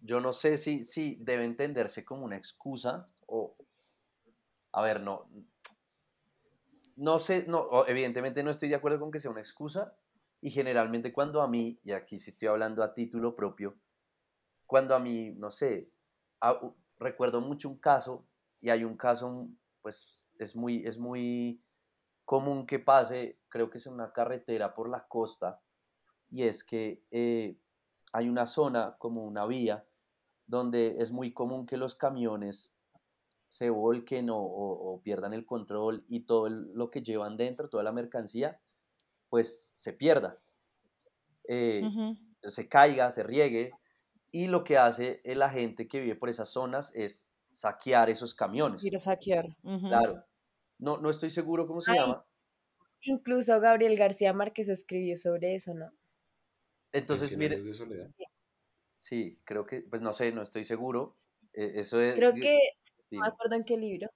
yo 0.00 0.20
no 0.20 0.32
sé 0.32 0.56
si, 0.56 0.84
si 0.84 1.16
debe 1.20 1.44
entenderse 1.44 2.04
como 2.04 2.24
una 2.24 2.36
excusa 2.36 3.08
o, 3.26 3.56
a 4.72 4.82
ver, 4.82 5.00
no, 5.00 5.28
no 6.96 7.18
sé, 7.18 7.44
no, 7.46 7.86
evidentemente 7.86 8.42
no 8.42 8.50
estoy 8.50 8.68
de 8.70 8.76
acuerdo 8.76 8.98
con 8.98 9.10
que 9.10 9.20
sea 9.20 9.30
una 9.30 9.40
excusa 9.40 9.94
y 10.40 10.50
generalmente 10.50 11.12
cuando 11.12 11.42
a 11.42 11.48
mí, 11.48 11.80
y 11.84 11.92
aquí 11.92 12.18
sí 12.18 12.30
estoy 12.30 12.48
hablando 12.48 12.82
a 12.82 12.94
título 12.94 13.34
propio, 13.36 13.76
cuando 14.66 14.94
a 14.94 14.98
mí, 15.00 15.30
no 15.32 15.50
sé, 15.50 15.90
a- 16.40 16.54
u- 16.54 16.76
recuerdo 16.98 17.40
mucho 17.40 17.68
un 17.68 17.78
caso 17.78 18.26
y 18.60 18.70
hay 18.70 18.84
un 18.84 18.96
caso, 18.96 19.48
pues 19.82 20.28
es 20.38 20.56
muy, 20.56 20.84
es 20.86 20.98
muy 20.98 21.62
común 22.24 22.66
que 22.66 22.78
pase, 22.78 23.40
creo 23.48 23.70
que 23.70 23.78
es 23.78 23.86
una 23.86 24.12
carretera 24.12 24.74
por 24.74 24.88
la 24.90 25.06
costa, 25.08 25.62
y 26.30 26.44
es 26.44 26.64
que 26.64 27.04
eh, 27.10 27.58
hay 28.12 28.28
una 28.28 28.46
zona 28.46 28.96
como 28.98 29.24
una 29.24 29.46
vía 29.46 29.86
donde 30.46 30.96
es 31.00 31.12
muy 31.12 31.32
común 31.32 31.66
que 31.66 31.76
los 31.76 31.94
camiones 31.94 32.76
se 33.48 33.70
volquen 33.70 34.28
o, 34.30 35.00
pierdan 35.04 35.32
el 35.32 35.46
control 35.46 36.04
y 36.08 36.20
todo 36.20 36.48
lo 36.48 36.90
que 36.90 37.02
llevan 37.02 37.36
dentro, 37.36 37.68
toda 37.68 37.82
la 37.82 37.92
mercancía, 37.92 38.60
pues 39.28 39.72
se 39.74 39.92
pierda, 39.92 40.38
eh, 41.48 41.82
se 42.42 42.68
caiga, 42.68 43.10
se 43.10 43.22
riegue, 43.22 43.72
y 44.30 44.46
lo 44.46 44.64
que 44.64 44.78
hace 44.78 45.20
la 45.24 45.50
gente 45.50 45.88
que 45.88 46.00
vive 46.00 46.16
por 46.16 46.28
esas 46.28 46.50
zonas 46.50 46.94
es 46.94 47.32
saquear 47.52 48.10
esos 48.10 48.34
camiones. 48.34 48.84
Ir 48.84 48.96
a 48.96 48.98
saquear. 48.98 49.46
Claro. 49.62 50.24
No, 50.78 50.98
no 50.98 51.10
estoy 51.10 51.30
seguro 51.30 51.66
cómo 51.66 51.80
se 51.80 51.90
Ay. 51.92 51.98
llama. 51.98 52.24
Incluso 53.02 53.60
Gabriel 53.60 53.96
García 53.96 54.32
Márquez 54.32 54.68
escribió 54.68 55.16
sobre 55.16 55.54
eso, 55.54 55.74
¿no? 55.74 55.90
Entonces, 56.92 57.36
mire, 57.36 57.56
años 57.56 57.66
de 57.66 57.74
soledad. 57.74 58.10
sí, 58.94 59.38
creo 59.44 59.66
que, 59.66 59.82
pues 59.82 60.02
no 60.02 60.12
sé, 60.12 60.32
no 60.32 60.42
estoy 60.42 60.64
seguro. 60.64 61.16
Eh, 61.52 61.72
eso 61.76 62.00
es, 62.00 62.14
Creo 62.14 62.34
que, 62.34 62.58
no 63.10 63.20
me 63.20 63.28
acuerdo 63.28 63.56
en 63.56 63.64
qué 63.64 63.76
libro. 63.76 64.10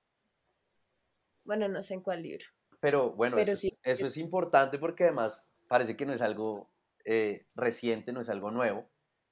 Bueno, 1.45 1.69
no 1.69 1.83
sé 1.83 1.95
en 1.95 2.03
cuál 2.03 2.23
libro. 2.23 2.47
Pero 2.83 3.13
bueno, 3.13 3.37
Pero 3.37 3.53
eso, 3.53 3.61
sí, 3.61 3.73
es, 3.85 4.17
importante 4.17 4.77
porque 4.77 5.05
además 5.05 5.49
parece 5.69 5.97
que 5.97 6.05
no 6.05 6.13
es 6.13 6.21
algo 6.21 6.69
eh, 7.05 7.47
reciente, 7.55 8.13
no 8.13 8.21
es 8.21 8.29
algo 8.29 8.51
nuevo, 8.51 8.91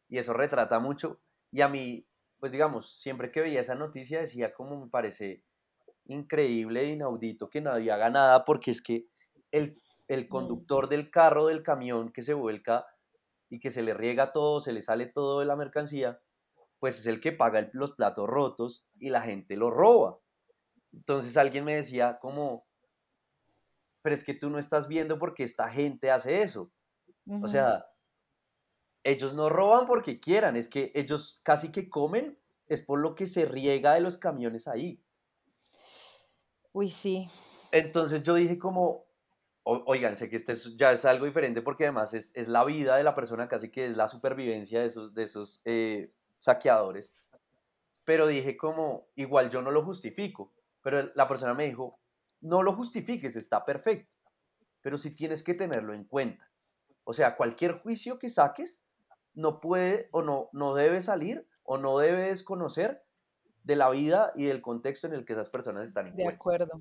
y 0.08 0.18
eso 0.18 0.32
retrata 0.32 0.78
mucho. 0.78 1.20
Y 1.50 1.60
a 1.62 1.68
mí, 1.68 2.06
pues 2.38 2.52
digamos, 2.52 3.00
siempre 3.00 3.32
que 3.32 3.40
veía 3.40 3.60
esa 3.60 3.74
noticia 3.74 4.20
decía 4.20 4.54
como 4.54 4.80
me 4.80 4.88
parece 4.88 5.42
increíble 6.04 6.82
e 6.82 6.92
inaudito 6.92 7.50
que 7.50 7.60
nadie 7.60 7.90
haga 7.90 8.08
nada 8.08 8.44
porque 8.44 8.70
es 8.70 8.80
que 8.80 9.08
el, 9.50 9.76
el 10.06 10.28
conductor 10.28 10.88
del 10.88 11.10
carro, 11.10 11.48
del 11.48 11.64
camión 11.64 12.12
que 12.12 12.22
se 12.22 12.34
vuelca 12.34 12.86
y 13.48 13.58
que 13.58 13.72
se 13.72 13.82
le 13.82 13.94
riega 13.94 14.30
todo, 14.30 14.60
se 14.60 14.72
le 14.72 14.80
sale 14.80 15.06
todo 15.06 15.40
de 15.40 15.46
la 15.46 15.56
mercancía, 15.56 16.20
pues 16.78 17.00
es 17.00 17.06
el 17.06 17.20
que 17.20 17.32
paga 17.32 17.58
el- 17.58 17.70
los 17.72 17.96
platos 17.96 18.28
rotos 18.28 18.86
y 19.00 19.10
la 19.10 19.22
gente 19.22 19.56
lo 19.56 19.72
roba. 19.72 20.20
Entonces 20.92 21.36
alguien 21.36 21.64
me 21.64 21.74
decía 21.74 22.20
como, 22.20 22.69
pero 24.02 24.14
es 24.14 24.24
que 24.24 24.34
tú 24.34 24.50
no 24.50 24.58
estás 24.58 24.88
viendo 24.88 25.18
porque 25.18 25.44
esta 25.44 25.68
gente 25.70 26.10
hace 26.10 26.42
eso. 26.42 26.72
O 27.40 27.48
Ujú. 27.48 27.48
sea, 27.48 27.86
ellos 29.04 29.34
no 29.34 29.48
roban 29.50 29.86
porque 29.86 30.20
quieran, 30.20 30.56
es 30.56 30.68
que 30.68 30.90
ellos 30.94 31.40
casi 31.42 31.70
que 31.72 31.88
comen, 31.90 32.38
es 32.66 32.80
por 32.82 32.98
lo 33.00 33.14
que 33.14 33.26
se 33.26 33.44
riega 33.44 33.92
de 33.94 34.00
los 34.00 34.16
camiones 34.18 34.68
ahí. 34.68 35.02
Uy, 36.72 36.90
sí. 36.90 37.28
Entonces 37.72 38.22
yo 38.22 38.34
dije 38.34 38.58
como, 38.58 39.06
"O- 39.64 39.82
oigan, 39.86 40.16
sé 40.16 40.28
que 40.28 40.36
este 40.36 40.52
es- 40.52 40.76
ya 40.76 40.92
es 40.92 41.04
algo 41.04 41.26
diferente 41.26 41.62
porque 41.62 41.84
además 41.84 42.14
es, 42.14 42.32
es 42.34 42.48
la 42.48 42.64
vida 42.64 42.96
de 42.96 43.04
la 43.04 43.14
persona, 43.14 43.48
casi 43.48 43.70
que 43.70 43.86
es 43.86 43.96
la 43.96 44.08
supervivencia 44.08 44.80
de 44.80 44.86
esos, 44.86 45.14
de 45.14 45.22
esos 45.22 45.62
eh, 45.64 46.12
saqueadores. 46.38 47.16
Pero 48.04 48.26
dije 48.26 48.56
como, 48.56 49.08
igual 49.16 49.50
yo 49.50 49.62
no 49.62 49.70
lo 49.70 49.84
justifico, 49.84 50.52
pero 50.82 51.02
la 51.14 51.28
persona 51.28 51.54
me 51.54 51.66
dijo, 51.68 52.00
no 52.40 52.62
lo 52.62 52.72
justifiques, 52.74 53.36
está 53.36 53.64
perfecto, 53.64 54.16
pero 54.80 54.96
sí 54.96 55.14
tienes 55.14 55.42
que 55.42 55.54
tenerlo 55.54 55.94
en 55.94 56.04
cuenta. 56.04 56.50
O 57.04 57.12
sea, 57.12 57.36
cualquier 57.36 57.80
juicio 57.80 58.18
que 58.18 58.28
saques 58.28 58.82
no 59.34 59.60
puede 59.60 60.08
o 60.12 60.22
no, 60.22 60.48
no 60.52 60.74
debe 60.74 61.00
salir 61.00 61.48
o 61.62 61.78
no 61.78 61.98
debe 61.98 62.28
desconocer 62.28 63.04
de 63.62 63.76
la 63.76 63.90
vida 63.90 64.32
y 64.34 64.46
del 64.46 64.62
contexto 64.62 65.06
en 65.06 65.14
el 65.14 65.24
que 65.24 65.34
esas 65.34 65.48
personas 65.48 65.88
están 65.88 66.14
De 66.16 66.26
acuerdo. 66.26 66.80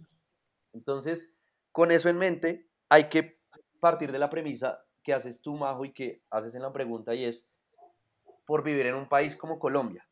Entonces, 0.74 1.34
con 1.72 1.92
eso 1.92 2.10
en 2.10 2.18
mente, 2.18 2.70
hay 2.90 3.10
que 3.10 3.40
partir 3.80 4.12
de 4.12 4.20
la 4.20 4.30
premisa 4.30 4.84
que 5.04 5.14
haces 5.14 5.42
tú, 5.42 5.56
Majo, 5.56 5.86
y 5.86 5.94
que 5.94 6.24
haces 6.30 6.56
en 6.56 6.62
la 6.62 6.74
pregunta, 6.74 7.14
y 7.14 7.26
es 7.26 7.52
por 8.46 8.64
vivir 8.64 8.88
en 8.88 8.96
un 8.96 9.08
país 9.08 9.36
como 9.36 9.60
Colombia. 9.60 10.08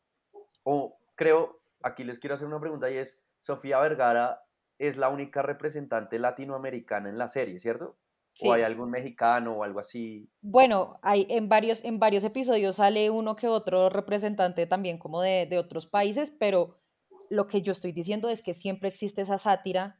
O 0.62 0.98
creo, 1.14 1.56
aquí 1.82 2.04
les 2.04 2.18
quiero 2.18 2.34
hacer 2.34 2.46
una 2.46 2.60
pregunta, 2.60 2.90
y 2.90 2.96
es, 2.96 3.24
Sofía 3.40 3.78
Vergara 3.80 4.42
es 4.78 4.96
la 4.96 5.08
única 5.08 5.42
representante 5.42 6.18
latinoamericana 6.18 7.08
en 7.08 7.18
la 7.18 7.28
serie, 7.28 7.58
¿cierto? 7.58 7.98
Sí. 8.32 8.48
¿O 8.48 8.52
hay 8.52 8.62
algún 8.62 8.90
mexicano 8.90 9.54
o 9.54 9.64
algo 9.64 9.80
así? 9.80 10.30
Bueno, 10.40 10.98
hay 11.02 11.26
en 11.28 11.48
varios, 11.48 11.84
en 11.84 11.98
varios 11.98 12.22
episodios 12.24 12.76
sale 12.76 13.10
uno 13.10 13.34
que 13.34 13.48
otro 13.48 13.88
representante 13.90 14.66
también 14.66 14.98
como 14.98 15.20
de, 15.20 15.46
de 15.46 15.58
otros 15.58 15.86
países, 15.86 16.30
pero 16.30 16.78
lo 17.30 17.46
que 17.46 17.62
yo 17.62 17.72
estoy 17.72 17.92
diciendo 17.92 18.28
es 18.28 18.42
que 18.42 18.54
siempre 18.54 18.88
existe 18.88 19.22
esa 19.22 19.38
sátira 19.38 19.98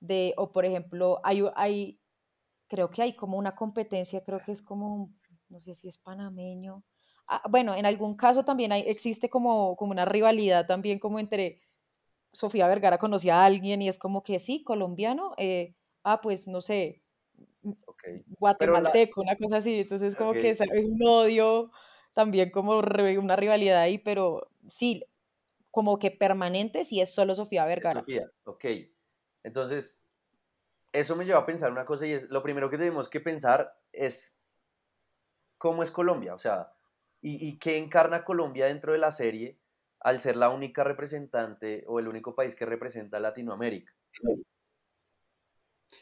de, 0.00 0.34
o 0.36 0.52
por 0.52 0.64
ejemplo, 0.64 1.20
hay, 1.24 1.42
hay, 1.54 2.00
creo 2.68 2.90
que 2.90 3.02
hay 3.02 3.16
como 3.16 3.38
una 3.38 3.54
competencia, 3.54 4.22
creo 4.24 4.40
que 4.40 4.52
es 4.52 4.62
como, 4.62 5.14
no 5.48 5.60
sé 5.60 5.74
si 5.74 5.88
es 5.88 5.98
panameño. 5.98 6.84
Ah, 7.28 7.42
bueno, 7.48 7.74
en 7.74 7.86
algún 7.86 8.16
caso 8.16 8.44
también 8.44 8.72
hay, 8.72 8.82
existe 8.82 9.30
como, 9.30 9.76
como 9.76 9.92
una 9.92 10.04
rivalidad 10.04 10.66
también 10.66 10.98
como 10.98 11.20
entre 11.20 11.62
Sofía 12.32 12.66
Vergara 12.66 12.98
conocía 12.98 13.40
a 13.40 13.44
alguien 13.44 13.82
y 13.82 13.88
es 13.88 13.98
como 13.98 14.22
que 14.22 14.38
sí, 14.38 14.62
colombiano, 14.62 15.34
eh, 15.36 15.74
ah, 16.02 16.20
pues 16.20 16.48
no 16.48 16.62
sé, 16.62 17.02
Ok. 17.86 18.04
guatemalteco, 18.38 19.20
una 19.20 19.36
cosa 19.36 19.58
así. 19.58 19.80
Entonces, 19.80 20.16
como 20.16 20.32
que 20.32 20.50
es 20.50 20.60
un 20.60 21.00
odio, 21.06 21.70
también 22.14 22.50
como 22.50 22.78
una 22.78 23.36
rivalidad 23.36 23.80
ahí, 23.80 23.98
pero 23.98 24.48
sí, 24.68 25.04
como 25.70 25.98
que 25.98 26.10
permanente, 26.10 26.84
sí 26.84 27.00
es 27.00 27.14
solo 27.14 27.34
Sofía 27.34 27.64
Vergara. 27.64 28.00
Sofía, 28.00 28.30
ok. 28.44 28.64
Entonces, 29.44 30.02
eso 30.92 31.16
me 31.16 31.24
lleva 31.24 31.40
a 31.40 31.46
pensar 31.46 31.70
una 31.70 31.84
cosa 31.84 32.06
y 32.06 32.12
es, 32.12 32.30
lo 32.30 32.42
primero 32.42 32.68
que 32.68 32.78
tenemos 32.78 33.08
que 33.08 33.20
pensar 33.20 33.72
es 33.92 34.36
cómo 35.58 35.82
es 35.82 35.90
Colombia, 35.90 36.34
o 36.34 36.38
sea, 36.38 36.72
y, 37.20 37.48
y 37.48 37.58
qué 37.58 37.78
encarna 37.78 38.24
Colombia 38.24 38.66
dentro 38.66 38.92
de 38.92 38.98
la 38.98 39.10
serie 39.10 39.61
al 40.04 40.20
ser 40.20 40.36
la 40.36 40.50
única 40.50 40.84
representante 40.84 41.84
o 41.86 41.98
el 41.98 42.08
único 42.08 42.34
país 42.34 42.54
que 42.56 42.66
representa 42.66 43.16
a 43.18 43.20
Latinoamérica. 43.20 43.92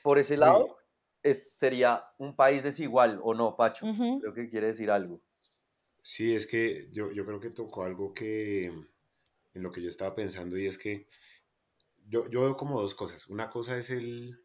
Por 0.03 0.19
ese 0.19 0.37
lado, 0.37 0.79
es, 1.23 1.51
sería 1.57 2.05
un 2.19 2.35
país 2.37 2.63
desigual, 2.63 3.21
¿o 3.23 3.35
no, 3.35 3.57
Pacho? 3.57 3.87
Creo 4.21 4.33
que 4.35 4.49
quiere 4.49 4.69
decir 4.69 4.91
algo. 4.91 5.21
Sí, 6.03 6.35
es 6.35 6.47
que 6.47 6.89
yo, 6.93 7.13
yo 7.13 7.25
creo 7.27 7.41
que 7.41 7.51
tocó 7.51 7.85
algo 7.85 8.15
que 8.15 8.65
en 8.67 9.63
lo 9.63 9.71
que 9.71 9.83
yo 9.83 9.89
estaba 9.89 10.15
pensando 10.15 10.57
y 10.57 10.67
es 10.67 10.79
que 10.79 11.07
yo, 12.07 12.29
yo 12.29 12.41
veo 12.43 12.57
como 12.57 12.81
dos 12.81 12.95
cosas. 12.95 13.29
Una 13.29 13.49
cosa 13.51 13.77
es 13.77 13.91
el, 13.91 14.41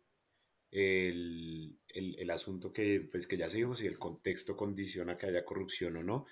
el, 0.72 1.80
el- 1.90 2.20
el 2.20 2.32
asunto 2.32 2.74
que, 2.74 3.08
pues, 3.12 3.28
que 3.28 3.38
ya 3.38 3.50
se 3.50 3.58
dijo, 3.58 3.76
si 3.76 3.88
el 3.88 4.00
contexto 4.00 4.58
condiciona 4.58 5.18
que 5.18 5.28
haya 5.28 5.46
corrupción 5.46 5.98
o 5.98 6.04
no. 6.04 6.26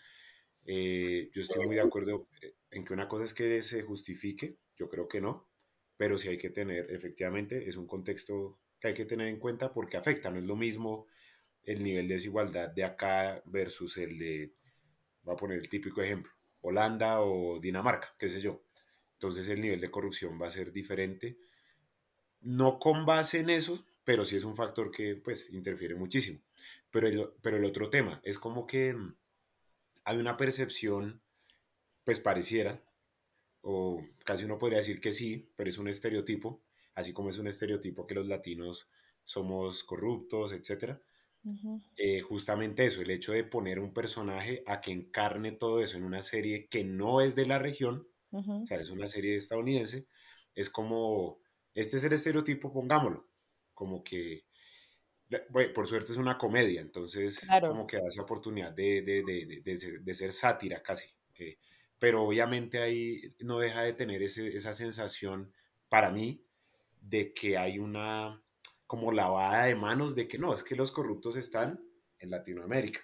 Eh, 0.65 1.29
yo 1.33 1.41
estoy 1.41 1.65
muy 1.65 1.75
de 1.75 1.81
acuerdo 1.81 2.27
eh, 2.41 2.53
en 2.71 2.85
que 2.85 2.93
una 2.93 3.07
cosa 3.07 3.25
es 3.25 3.33
que 3.33 3.61
se 3.61 3.81
justifique, 3.81 4.57
yo 4.75 4.87
creo 4.87 5.07
que 5.07 5.21
no, 5.21 5.49
pero 5.97 6.17
sí 6.17 6.29
hay 6.29 6.37
que 6.37 6.49
tener, 6.49 6.89
efectivamente, 6.91 7.67
es 7.67 7.75
un 7.77 7.87
contexto 7.87 8.59
que 8.79 8.89
hay 8.89 8.93
que 8.93 9.05
tener 9.05 9.27
en 9.27 9.39
cuenta 9.39 9.73
porque 9.73 9.97
afecta, 9.97 10.31
no 10.31 10.39
es 10.39 10.45
lo 10.45 10.55
mismo 10.55 11.07
el 11.63 11.83
nivel 11.83 12.07
de 12.07 12.15
desigualdad 12.15 12.69
de 12.69 12.83
acá 12.83 13.41
versus 13.45 13.97
el 13.97 14.17
de, 14.17 14.53
voy 15.23 15.33
a 15.33 15.37
poner 15.37 15.59
el 15.59 15.69
típico 15.69 16.01
ejemplo, 16.01 16.31
Holanda 16.61 17.21
o 17.21 17.59
Dinamarca, 17.59 18.13
qué 18.17 18.29
sé 18.29 18.41
yo. 18.41 18.63
Entonces 19.13 19.47
el 19.47 19.61
nivel 19.61 19.79
de 19.79 19.91
corrupción 19.91 20.39
va 20.41 20.47
a 20.47 20.49
ser 20.49 20.71
diferente. 20.71 21.37
No 22.41 22.77
con 22.77 23.05
base 23.05 23.39
en 23.39 23.49
eso, 23.49 23.85
pero 24.03 24.25
sí 24.25 24.35
es 24.35 24.43
un 24.43 24.55
factor 24.55 24.91
que 24.91 25.15
pues 25.15 25.49
interfiere 25.51 25.95
muchísimo. 25.95 26.41
Pero 26.91 27.07
el, 27.07 27.29
pero 27.41 27.57
el 27.57 27.65
otro 27.65 27.89
tema 27.89 28.21
es 28.23 28.37
como 28.37 28.65
que 28.65 28.93
mm, 28.93 29.15
hay 30.05 30.17
una 30.17 30.37
percepción, 30.37 31.21
pues 32.03 32.19
pareciera, 32.19 32.83
o 33.61 34.01
casi 34.25 34.43
uno 34.43 34.57
podría 34.57 34.79
decir 34.79 34.99
que 34.99 35.13
sí, 35.13 35.51
pero 35.55 35.69
es 35.69 35.77
un 35.77 35.87
estereotipo, 35.87 36.63
así 36.95 37.13
como 37.13 37.29
es 37.29 37.37
un 37.37 37.47
estereotipo 37.47 38.05
que 38.05 38.15
los 38.15 38.27
latinos 38.27 38.89
somos 39.23 39.83
corruptos, 39.83 40.51
etc. 40.51 40.99
Eh, 41.97 42.21
justamente 42.21 42.85
eso, 42.85 43.01
el 43.01 43.09
hecho 43.09 43.33
de 43.33 43.43
poner 43.43 43.79
un 43.79 43.93
personaje 43.93 44.63
a 44.65 44.79
que 44.79 44.91
encarne 44.91 45.51
todo 45.51 45.81
eso 45.81 45.97
en 45.97 46.05
una 46.05 46.21
serie 46.21 46.67
que 46.69 46.83
no 46.83 47.21
es 47.21 47.35
de 47.35 47.45
la 47.45 47.59
región, 47.59 48.07
o 48.31 48.65
sea, 48.65 48.79
es 48.79 48.89
una 48.89 49.07
serie 49.07 49.35
estadounidense, 49.35 50.07
es 50.55 50.69
como, 50.69 51.39
este 51.73 51.97
es 51.97 52.03
el 52.03 52.13
estereotipo, 52.13 52.71
pongámoslo, 52.71 53.29
como 53.73 54.03
que, 54.03 54.45
por 55.73 55.87
suerte 55.87 56.11
es 56.11 56.17
una 56.17 56.37
comedia, 56.37 56.81
entonces 56.81 57.47
como 57.61 57.87
que 57.87 57.97
da 57.97 58.07
esa 58.07 58.21
oportunidad 58.21 58.71
de, 58.71 59.01
de, 59.01 59.23
de, 59.23 59.99
de 60.01 60.15
ser, 60.15 60.33
sátira 60.33 60.81
casi. 60.81 61.07
Eh, 61.39 61.57
pero 61.99 62.23
obviamente 62.23 62.79
ahí 62.79 63.35
no 63.39 63.59
deja 63.59 63.83
de 63.83 63.93
tener 63.93 64.21
ese, 64.21 64.55
esa 64.55 64.73
sensación 64.73 65.53
para 65.89 66.11
mí 66.11 66.45
de 66.99 67.33
que 67.33 67.57
hay 67.57 67.79
una 67.79 68.41
como 68.85 69.11
lavada 69.11 69.65
de 69.65 69.75
manos 69.75 70.15
de 70.15 70.27
que 70.27 70.37
no, 70.37 70.53
es 70.53 70.63
que 70.63 70.75
los 70.75 70.91
corruptos 70.91 71.35
están 71.35 71.83
en 72.19 72.29
Latinoamérica, 72.29 72.99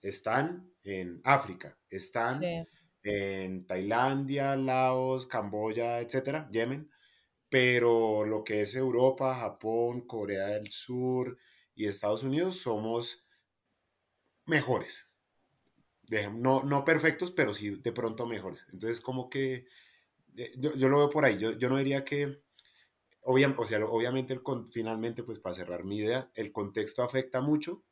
están 0.00 0.72
en 0.84 1.20
África, 1.24 1.76
están 1.90 2.42
en 3.02 3.66
Tailandia, 3.66 4.56
Laos, 4.56 5.26
Camboya, 5.26 6.00
etcétera, 6.00 6.48
Yemen, 6.50 6.90
pero 7.48 8.24
lo 8.24 8.44
que 8.44 8.60
es 8.62 8.74
Europa, 8.74 9.34
Japón, 9.34 10.02
Corea 10.06 10.48
del 10.48 10.70
Sur 10.70 11.38
y 11.74 11.86
Estados 11.86 12.22
Unidos 12.22 12.60
somos 12.60 13.26
mejores. 14.46 15.10
No, 16.32 16.62
no 16.62 16.84
perfectos, 16.84 17.30
pero 17.32 17.52
sí 17.52 17.70
de 17.70 17.92
pronto 17.92 18.26
mejores. 18.26 18.64
Entonces, 18.72 19.00
como 19.00 19.28
que 19.28 19.66
eh, 20.36 20.50
yo, 20.58 20.74
yo 20.74 20.88
lo 20.88 20.98
veo 20.98 21.08
por 21.10 21.24
ahí. 21.24 21.38
Yo, 21.38 21.52
yo 21.52 21.68
no 21.68 21.76
diría 21.76 22.04
que, 22.04 22.42
o 23.22 23.66
sea, 23.66 23.84
obviamente, 23.84 24.32
el, 24.32 24.42
finalmente, 24.72 25.22
pues 25.22 25.38
para 25.38 25.54
cerrar 25.54 25.84
mi 25.84 25.98
idea, 25.98 26.30
el 26.34 26.52
contexto 26.52 27.02
afecta 27.02 27.40
mucho 27.40 27.84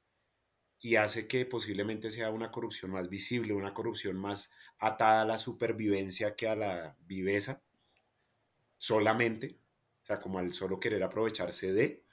y 0.81 0.97
hace 0.97 1.27
que 1.27 1.47
posiblemente 1.47 2.11
sea 2.11 2.31
una 2.31 2.51
corrupción 2.51 2.93
más 2.93 3.09
visible, 3.09 3.53
una 3.53 3.75
corrupción 3.75 4.17
más 4.17 4.51
atada 4.79 5.23
a 5.23 5.27
la 5.27 5.39
supervivencia 5.39 6.35
que 6.37 6.49
a 6.49 6.57
la 6.57 6.97
viveza 7.01 7.66
solamente, 8.79 9.59
o 10.03 10.07
sea, 10.07 10.19
como 10.19 10.39
al 10.39 10.53
solo 10.53 10.79
querer 10.79 11.03
aprovecharse 11.03 11.73
de, 11.73 12.05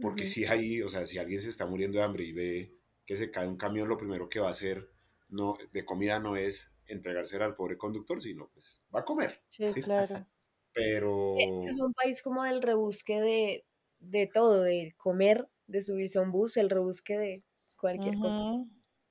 porque 0.00 0.26
si 0.26 0.44
hay, 0.44 0.82
o 0.82 0.88
sea, 0.88 1.06
si 1.06 1.18
alguien 1.18 1.40
se 1.40 1.48
está 1.48 1.66
muriendo 1.66 1.98
de 1.98 2.04
hambre 2.04 2.24
y 2.24 2.32
ve 2.32 2.76
que 3.06 3.16
se 3.16 3.30
cae 3.30 3.46
un 3.46 3.56
camión, 3.56 3.88
lo 3.88 3.98
primero 3.98 4.28
que 4.28 4.40
va 4.40 4.48
a 4.48 4.52
hacer 4.52 4.90
no, 5.28 5.56
de 5.72 5.84
comida 5.84 6.18
no 6.20 6.36
es 6.36 6.72
entregársela 6.86 7.44
al 7.44 7.54
pobre 7.54 7.78
conductor, 7.78 8.20
sino 8.20 8.50
pues 8.50 8.82
va 8.94 9.00
a 9.00 9.04
comer. 9.04 9.42
Sí, 9.48 9.66
claro. 9.82 10.26
Pero... 10.72 11.36
Es 11.38 11.78
un 11.78 11.92
país 11.92 12.20
como 12.20 12.42
del 12.42 12.60
rebusque 12.60 13.20
de, 13.20 13.64
de 14.00 14.26
todo, 14.26 14.62
de 14.62 14.94
comer, 14.96 15.48
de 15.66 15.82
subirse 15.82 16.18
a 16.18 16.22
un 16.22 16.32
bus, 16.32 16.56
el 16.56 16.68
rebusque 16.68 17.16
de 17.16 17.44
cualquier 17.78 18.16
cosa. 18.16 18.64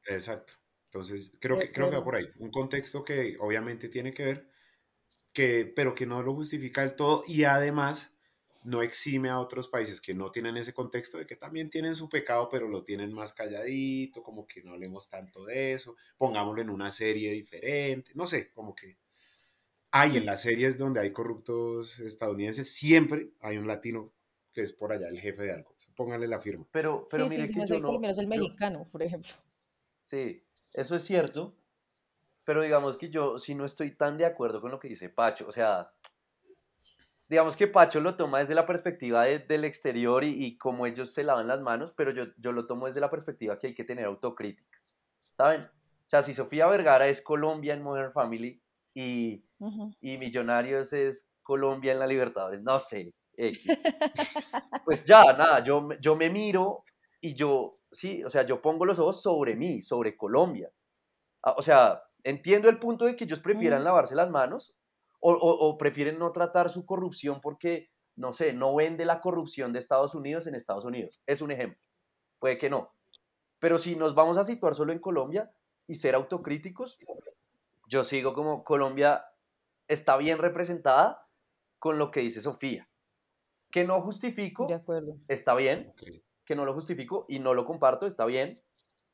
Exacto. 0.07 0.53
Entonces, 0.85 1.31
creo 1.39 1.57
que, 1.57 1.71
creo 1.71 1.89
que 1.89 1.95
va 1.95 2.03
por 2.03 2.15
ahí. 2.15 2.27
Un 2.39 2.51
contexto 2.51 3.03
que 3.03 3.37
obviamente 3.39 3.87
tiene 3.87 4.13
que 4.13 4.25
ver, 4.25 4.49
que, 5.33 5.65
pero 5.75 5.95
que 5.95 6.05
no 6.05 6.21
lo 6.21 6.33
justifica 6.33 6.81
del 6.81 6.95
todo 6.95 7.23
y 7.27 7.43
además 7.43 8.13
no 8.63 8.81
exime 8.81 9.29
a 9.29 9.39
otros 9.39 9.67
países 9.67 9.99
que 9.99 10.13
no 10.13 10.31
tienen 10.31 10.55
ese 10.55 10.73
contexto 10.73 11.17
de 11.17 11.25
que 11.25 11.35
también 11.35 11.69
tienen 11.69 11.95
su 11.95 12.07
pecado, 12.07 12.47
pero 12.49 12.67
lo 12.67 12.83
tienen 12.83 13.11
más 13.11 13.33
calladito, 13.33 14.23
como 14.23 14.47
que 14.47 14.63
no 14.63 14.71
hablemos 14.71 15.09
tanto 15.09 15.43
de 15.43 15.73
eso, 15.73 15.95
pongámoslo 16.17 16.61
en 16.61 16.69
una 16.69 16.91
serie 16.91 17.31
diferente, 17.31 18.11
no 18.15 18.25
sé, 18.25 18.51
como 18.51 18.73
que 18.73 18.97
hay 19.91 20.17
en 20.17 20.25
las 20.25 20.41
series 20.41 20.77
donde 20.77 21.01
hay 21.01 21.11
corruptos 21.11 21.99
estadounidenses, 21.99 22.73
siempre 22.73 23.33
hay 23.41 23.57
un 23.57 23.67
latino 23.67 24.13
que 24.53 24.61
es 24.61 24.71
por 24.71 24.93
allá 24.93 25.07
el 25.09 25.19
jefe 25.19 25.43
de 25.43 25.51
algo. 25.51 25.75
Póngale 25.95 26.27
la 26.27 26.39
firma. 26.39 26.65
Pero, 26.71 27.05
pero 27.09 27.27
mire 27.27 27.47
que 27.47 27.65
yo 27.67 27.79
no, 27.79 27.99
el 28.01 28.27
mexicano, 28.27 28.87
por 28.91 29.03
ejemplo. 29.03 29.31
Sí, 29.99 30.43
eso 30.73 30.95
es 30.95 31.03
cierto. 31.03 31.55
Pero 32.45 32.61
digamos 32.61 32.97
que 32.97 33.09
yo 33.09 33.37
sí 33.37 33.55
no 33.55 33.65
estoy 33.65 33.95
tan 33.95 34.17
de 34.17 34.25
acuerdo 34.25 34.61
con 34.61 34.71
lo 34.71 34.79
que 34.79 34.89
dice 34.89 35.09
Pacho. 35.09 35.47
O 35.47 35.51
sea, 35.51 35.91
digamos 37.29 37.55
que 37.55 37.67
Pacho 37.67 38.01
lo 38.01 38.15
toma 38.15 38.39
desde 38.39 38.55
la 38.55 38.65
perspectiva 38.65 39.25
del 39.25 39.65
exterior 39.65 40.23
y, 40.23 40.45
y 40.45 40.57
cómo 40.57 40.85
ellos 40.85 41.13
se 41.13 41.23
lavan 41.23 41.47
las 41.47 41.61
manos, 41.61 41.93
pero 41.93 42.11
yo, 42.11 42.25
yo 42.37 42.51
lo 42.51 42.67
tomo 42.67 42.87
desde 42.87 43.01
la 43.01 43.09
perspectiva 43.09 43.57
que 43.57 43.67
hay 43.67 43.73
que 43.73 43.85
tener 43.85 44.05
autocrítica. 44.05 44.79
¿Saben? 45.37 45.61
O 45.61 46.09
sea, 46.09 46.21
si 46.21 46.33
Sofía 46.33 46.67
Vergara 46.67 47.07
es 47.07 47.21
Colombia 47.21 47.73
en 47.73 47.81
Modern 47.81 48.11
Family 48.11 48.61
y, 48.93 49.43
y 50.01 50.17
Millonarios 50.17 50.93
es 50.93 51.29
Colombia 51.41 51.93
en 51.93 51.99
la 51.99 52.07
Libertadores, 52.07 52.61
no 52.61 52.77
sé, 52.77 53.13
pues 54.85 55.05
ya, 55.05 55.23
nada, 55.33 55.63
yo, 55.63 55.89
yo 55.99 56.15
me 56.15 56.29
miro 56.29 56.83
y 57.19 57.33
yo, 57.33 57.79
sí, 57.91 58.23
o 58.23 58.29
sea, 58.29 58.45
yo 58.45 58.61
pongo 58.61 58.85
los 58.85 58.99
ojos 58.99 59.21
sobre 59.21 59.55
mí, 59.55 59.81
sobre 59.81 60.15
Colombia. 60.15 60.69
Ah, 61.41 61.55
o 61.57 61.61
sea, 61.61 62.01
entiendo 62.23 62.69
el 62.69 62.79
punto 62.79 63.05
de 63.05 63.15
que 63.15 63.25
ellos 63.25 63.39
prefieran 63.39 63.83
lavarse 63.83 64.15
las 64.15 64.29
manos 64.29 64.77
o, 65.19 65.31
o, 65.33 65.77
prefieren 65.77 66.19
no 66.19 66.31
tratar 66.31 66.69
su 66.69 66.85
corrupción 66.85 67.39
porque, 67.41 67.89
no 68.15 68.33
sé, 68.33 68.53
no 68.53 68.75
vende 68.75 69.05
la 69.05 69.21
corrupción 69.21 69.71
de 69.71 69.79
Estados 69.79 70.15
Unidos 70.15 70.47
en 70.47 70.55
Estados 70.55 70.85
Unidos. 70.85 71.21
Es 71.25 71.41
un 71.41 71.51
ejemplo. 71.51 71.81
Puede 72.39 72.57
que 72.57 72.69
no. 72.69 72.93
Pero 73.59 73.77
si 73.77 73.95
nos 73.95 74.15
vamos 74.15 74.37
a 74.37 74.43
situar 74.43 74.75
solo 74.75 74.91
en 74.91 74.99
Colombia 74.99 75.51
y 75.87 75.95
ser 75.95 76.15
autocríticos, 76.15 76.97
yo 77.87 78.03
sigo 78.03 78.33
como 78.33 78.63
Colombia 78.63 79.25
está 79.87 80.17
bien 80.17 80.39
representada 80.39 81.27
con 81.79 81.97
lo 81.97 82.11
que 82.11 82.19
dice 82.19 82.41
Sofía 82.41 82.89
que 83.73 83.83
no 83.85 83.99
justifico, 84.01 84.67
de 84.67 84.75
acuerdo. 84.75 85.17
está 85.27 85.55
bien, 85.55 85.95
que 86.45 86.55
no 86.55 86.63
lo 86.63 86.75
justifico 86.75 87.25
y 87.27 87.39
no 87.39 87.55
lo 87.55 87.65
comparto, 87.65 88.05
está 88.05 88.23
bien, 88.27 88.61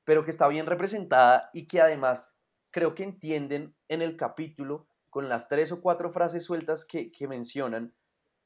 pero 0.04 0.26
que 0.26 0.32
está 0.32 0.50
bien 0.50 0.66
representada 0.66 1.50
y 1.54 1.66
que 1.66 1.80
además 1.80 2.38
creo 2.72 2.96
que 2.96 3.04
entienden 3.04 3.76
en 3.88 4.02
el 4.02 4.16
capítulo 4.16 4.88
con 5.10 5.30
las 5.30 5.48
tres 5.48 5.72
o 5.72 5.82
cuatro 5.82 6.12
frases 6.12 6.44
sueltas 6.44 6.86
que, 6.86 7.12
mencionan 7.28 7.94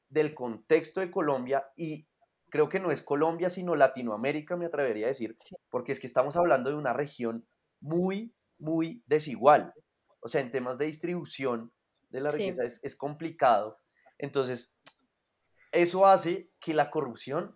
del 0.08 0.34
contexto 0.34 1.00
de 1.00 1.10
Colombia 1.10 1.70
y 1.76 2.06
creo 2.50 2.68
que 2.68 2.80
no 2.80 2.90
es 2.90 3.02
Colombia 3.02 3.50
sino 3.50 3.74
Latinoamérica, 3.74 4.56
me 4.56 4.66
atrevería 4.66 5.06
a 5.06 5.08
decir, 5.08 5.36
porque 5.70 5.92
es 5.92 6.00
que 6.00 6.06
estamos 6.06 6.36
hablando 6.36 6.70
de 6.70 6.76
una 6.76 6.92
región 6.92 7.46
muy, 7.80 8.34
muy 8.58 9.02
desigual. 9.06 9.74
O 10.20 10.28
sea, 10.28 10.40
en 10.40 10.50
temas 10.50 10.78
de 10.78 10.86
distribución 10.86 11.72
de 12.08 12.20
la 12.20 12.30
riqueza 12.30 12.64
es, 12.64 12.80
es 12.82 12.96
complicado. 12.96 13.78
Entonces, 14.18 14.74
eso 15.72 16.06
hace 16.06 16.50
que 16.60 16.72
la 16.72 16.90
corrupción 16.90 17.54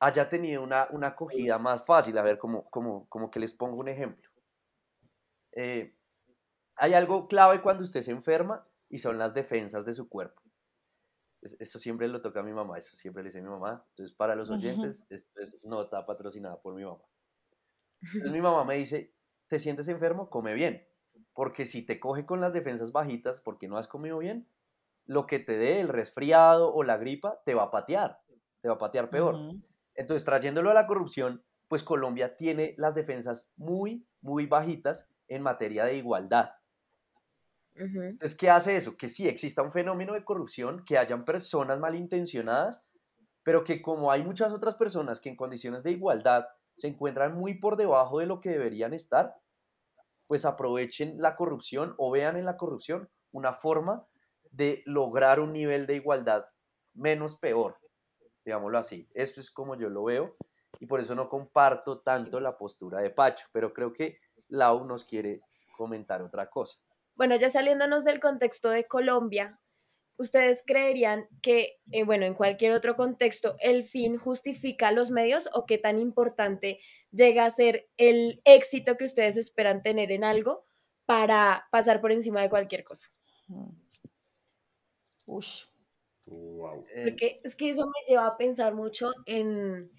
haya 0.00 0.28
tenido 0.28 0.62
una, 0.62 0.88
una 0.90 1.08
acogida 1.08 1.58
más 1.58 1.84
fácil. 1.84 2.18
A 2.18 2.22
ver, 2.22 2.38
como, 2.38 2.68
como, 2.70 3.08
como 3.08 3.30
que 3.30 3.40
les 3.40 3.54
pongo 3.54 3.76
un 3.76 3.88
ejemplo. 3.88 4.25
Eh, 5.56 5.96
hay 6.76 6.92
algo 6.92 7.26
clave 7.26 7.62
cuando 7.62 7.82
usted 7.82 8.02
se 8.02 8.12
enferma 8.12 8.68
y 8.88 8.98
son 8.98 9.18
las 9.18 9.34
defensas 9.34 9.84
de 9.86 9.94
su 9.94 10.08
cuerpo. 10.08 10.42
Eso 11.40 11.78
siempre 11.78 12.08
lo 12.08 12.20
toca 12.22 12.40
a 12.40 12.42
mi 12.42 12.52
mamá, 12.52 12.76
eso 12.76 12.94
siempre 12.94 13.22
le 13.22 13.28
dice 13.28 13.38
a 13.38 13.42
mi 13.42 13.48
mamá. 13.48 13.84
Entonces, 13.88 14.14
para 14.14 14.34
los 14.34 14.50
oyentes, 14.50 15.06
esto 15.10 15.40
es 15.40 15.62
nota 15.64 16.04
patrocinada 16.04 16.60
por 16.60 16.74
mi 16.74 16.84
mamá. 16.84 17.02
Entonces, 18.02 18.32
mi 18.32 18.40
mamá 18.40 18.64
me 18.64 18.76
dice, 18.76 19.14
¿te 19.46 19.58
sientes 19.58 19.88
enfermo? 19.88 20.28
Come 20.28 20.54
bien. 20.54 20.86
Porque 21.32 21.64
si 21.64 21.82
te 21.82 21.98
coge 21.98 22.26
con 22.26 22.40
las 22.40 22.52
defensas 22.52 22.92
bajitas 22.92 23.40
porque 23.40 23.68
no 23.68 23.78
has 23.78 23.88
comido 23.88 24.18
bien, 24.18 24.48
lo 25.06 25.26
que 25.26 25.38
te 25.38 25.56
dé 25.56 25.80
el 25.80 25.88
resfriado 25.88 26.74
o 26.74 26.82
la 26.82 26.96
gripa 26.96 27.42
te 27.44 27.54
va 27.54 27.64
a 27.64 27.70
patear, 27.70 28.20
te 28.60 28.68
va 28.68 28.74
a 28.74 28.78
patear 28.78 29.08
peor. 29.08 29.36
Entonces, 29.94 30.24
trayéndolo 30.24 30.70
a 30.70 30.74
la 30.74 30.86
corrupción, 30.86 31.44
pues 31.68 31.82
Colombia 31.82 32.36
tiene 32.36 32.74
las 32.76 32.94
defensas 32.94 33.50
muy, 33.56 34.06
muy 34.20 34.46
bajitas 34.46 35.08
en 35.28 35.42
materia 35.42 35.84
de 35.84 35.96
igualdad. 35.96 36.50
Entonces, 37.74 38.36
¿qué 38.36 38.48
hace 38.48 38.76
eso? 38.76 38.96
Que 38.96 39.08
sí 39.08 39.28
exista 39.28 39.62
un 39.62 39.72
fenómeno 39.72 40.14
de 40.14 40.24
corrupción, 40.24 40.82
que 40.84 40.96
hayan 40.96 41.24
personas 41.24 41.78
malintencionadas, 41.78 42.82
pero 43.42 43.64
que 43.64 43.82
como 43.82 44.10
hay 44.10 44.22
muchas 44.22 44.52
otras 44.52 44.76
personas 44.76 45.20
que 45.20 45.28
en 45.28 45.36
condiciones 45.36 45.82
de 45.82 45.92
igualdad 45.92 46.46
se 46.74 46.88
encuentran 46.88 47.34
muy 47.34 47.54
por 47.54 47.76
debajo 47.76 48.18
de 48.18 48.26
lo 48.26 48.40
que 48.40 48.50
deberían 48.50 48.94
estar, 48.94 49.36
pues 50.26 50.44
aprovechen 50.44 51.20
la 51.20 51.36
corrupción 51.36 51.94
o 51.98 52.10
vean 52.10 52.36
en 52.36 52.44
la 52.44 52.56
corrupción 52.56 53.08
una 53.30 53.52
forma 53.54 54.06
de 54.50 54.82
lograr 54.86 55.38
un 55.40 55.52
nivel 55.52 55.86
de 55.86 55.96
igualdad 55.96 56.46
menos 56.94 57.36
peor, 57.36 57.78
digámoslo 58.44 58.78
así. 58.78 59.08
Esto 59.14 59.40
es 59.40 59.50
como 59.50 59.76
yo 59.76 59.88
lo 59.90 60.04
veo 60.04 60.36
y 60.80 60.86
por 60.86 61.00
eso 61.00 61.14
no 61.14 61.28
comparto 61.28 62.00
tanto 62.00 62.40
la 62.40 62.56
postura 62.56 63.00
de 63.00 63.10
Pacho, 63.10 63.46
pero 63.52 63.72
creo 63.72 63.92
que 63.92 64.18
Lau 64.48 64.84
nos 64.84 65.04
quiere 65.04 65.40
comentar 65.76 66.22
otra 66.22 66.48
cosa. 66.48 66.78
Bueno, 67.14 67.36
ya 67.36 67.50
saliéndonos 67.50 68.04
del 68.04 68.20
contexto 68.20 68.70
de 68.70 68.86
Colombia, 68.86 69.58
¿ustedes 70.18 70.62
creerían 70.66 71.28
que, 71.42 71.80
eh, 71.92 72.04
bueno, 72.04 72.26
en 72.26 72.34
cualquier 72.34 72.72
otro 72.72 72.96
contexto, 72.96 73.56
el 73.60 73.84
fin 73.84 74.18
justifica 74.18 74.92
los 74.92 75.10
medios 75.10 75.48
o 75.52 75.66
qué 75.66 75.78
tan 75.78 75.98
importante 75.98 76.78
llega 77.10 77.44
a 77.44 77.50
ser 77.50 77.88
el 77.96 78.40
éxito 78.44 78.96
que 78.96 79.04
ustedes 79.04 79.36
esperan 79.36 79.82
tener 79.82 80.12
en 80.12 80.24
algo 80.24 80.66
para 81.06 81.68
pasar 81.70 82.00
por 82.00 82.12
encima 82.12 82.42
de 82.42 82.50
cualquier 82.50 82.84
cosa? 82.84 83.06
Ush. 85.26 85.64
Wow. 86.26 86.84
Porque 87.04 87.40
es 87.44 87.54
que 87.54 87.70
eso 87.70 87.86
me 87.86 88.04
lleva 88.06 88.26
a 88.26 88.36
pensar 88.36 88.74
mucho 88.74 89.12
en, 89.26 89.92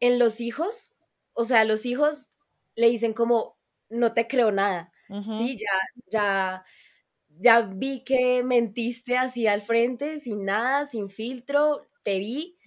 en 0.00 0.18
los 0.18 0.40
hijos. 0.40 0.94
O 1.34 1.44
sea, 1.44 1.64
los 1.64 1.86
hijos 1.86 2.30
le 2.74 2.88
dicen 2.88 3.12
como, 3.12 3.56
no 3.92 4.12
te 4.14 4.26
creo 4.28 4.52
nada. 4.52 4.92
Sí, 5.28 5.56
ya, 5.58 5.78
ya 6.10 6.64
ya 7.28 7.62
vi 7.62 8.04
que 8.04 8.42
mentiste 8.44 9.16
así 9.16 9.46
al 9.46 9.62
frente, 9.62 10.18
sin 10.18 10.44
nada, 10.44 10.86
sin 10.86 11.08
filtro, 11.08 11.88
te 12.02 12.18
vi. 12.18 12.58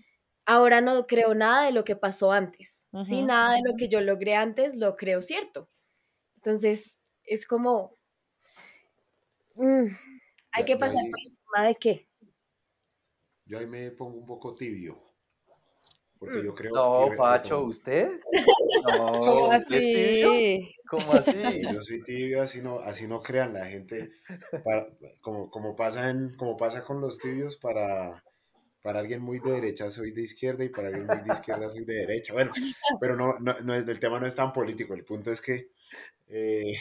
Ahora 0.46 0.82
no 0.82 1.08
creo 1.08 1.34
nada 1.34 1.66
de 1.66 1.72
lo 1.72 1.84
que 1.84 1.96
pasó 1.96 2.32
antes. 2.32 2.84
Sí, 3.02 3.22
nada 3.24 3.56
de 3.56 3.62
lo 3.66 3.76
que 3.78 3.88
yo 3.88 4.02
logré 4.02 4.36
antes 4.36 4.76
lo 4.76 4.96
creo 4.96 5.22
cierto. 5.22 5.70
Entonces, 6.38 7.02
es 7.24 7.48
como, 7.48 7.98
mm, 9.56 9.88
hay 10.54 10.66
que 10.66 10.78
pasar 10.78 11.02
por 11.12 11.20
encima 11.24 11.68
de 11.68 11.76
qué. 11.76 12.10
Yo 13.46 13.58
ahí 13.58 13.66
me 13.66 13.90
pongo 13.92 14.20
un 14.20 14.26
poco 14.26 14.54
tibio. 14.54 15.02
Porque 16.20 16.40
mm. 16.40 16.46
yo 16.46 16.56
creo 16.56 16.74
No, 16.74 17.16
Pacho, 17.16 17.64
¿usted? 17.64 18.20
No, 18.86 19.52
así? 19.52 20.76
¿Cómo 20.88 21.14
así? 21.14 21.62
Yo 21.74 21.82
soy 21.82 22.04
tibio, 22.04 22.42
así 22.42 22.62
no, 22.62 22.80
así 22.80 23.08
no 23.08 23.22
crean 23.22 23.54
la 23.54 23.66
gente. 23.66 24.12
como, 25.22 25.50
como, 25.50 25.76
pasa 25.76 26.10
en, 26.10 26.36
como 26.36 26.56
pasa 26.56 26.84
con 26.84 27.02
los 27.02 27.18
tibios, 27.18 27.58
para, 27.58 28.24
para 28.82 29.00
alguien 29.00 29.22
muy 29.22 29.40
de 29.40 29.52
derecha 29.52 29.90
soy 29.90 30.12
de 30.12 30.22
izquierda 30.22 30.64
y 30.64 30.70
para 30.70 30.90
alguien 30.90 31.08
muy 31.08 31.22
de 31.22 31.34
izquierda 31.34 31.70
soy 31.70 31.86
de 31.86 31.96
derecha. 31.96 32.34
Bueno, 32.34 32.52
pero 33.00 33.16
no, 33.16 33.34
no, 33.40 33.74
el 33.74 34.00
tema 34.00 34.20
no 34.20 34.28
es 34.28 34.36
tan 34.36 34.54
político. 34.54 34.94
El 34.94 35.04
punto 35.04 35.32
es 35.32 35.42
que 35.42 35.70
eh, 36.28 36.76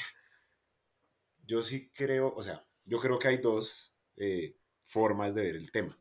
yo 1.46 1.62
sí 1.62 1.90
creo, 1.94 2.32
o 2.34 2.42
sea, 2.42 2.66
yo 2.84 2.98
creo 2.98 3.18
que 3.18 3.28
hay 3.28 3.38
dos 3.38 3.94
eh, 4.16 4.54
formas 4.82 5.34
de 5.34 5.42
ver 5.42 5.56
el 5.56 5.70
tema. 5.70 5.98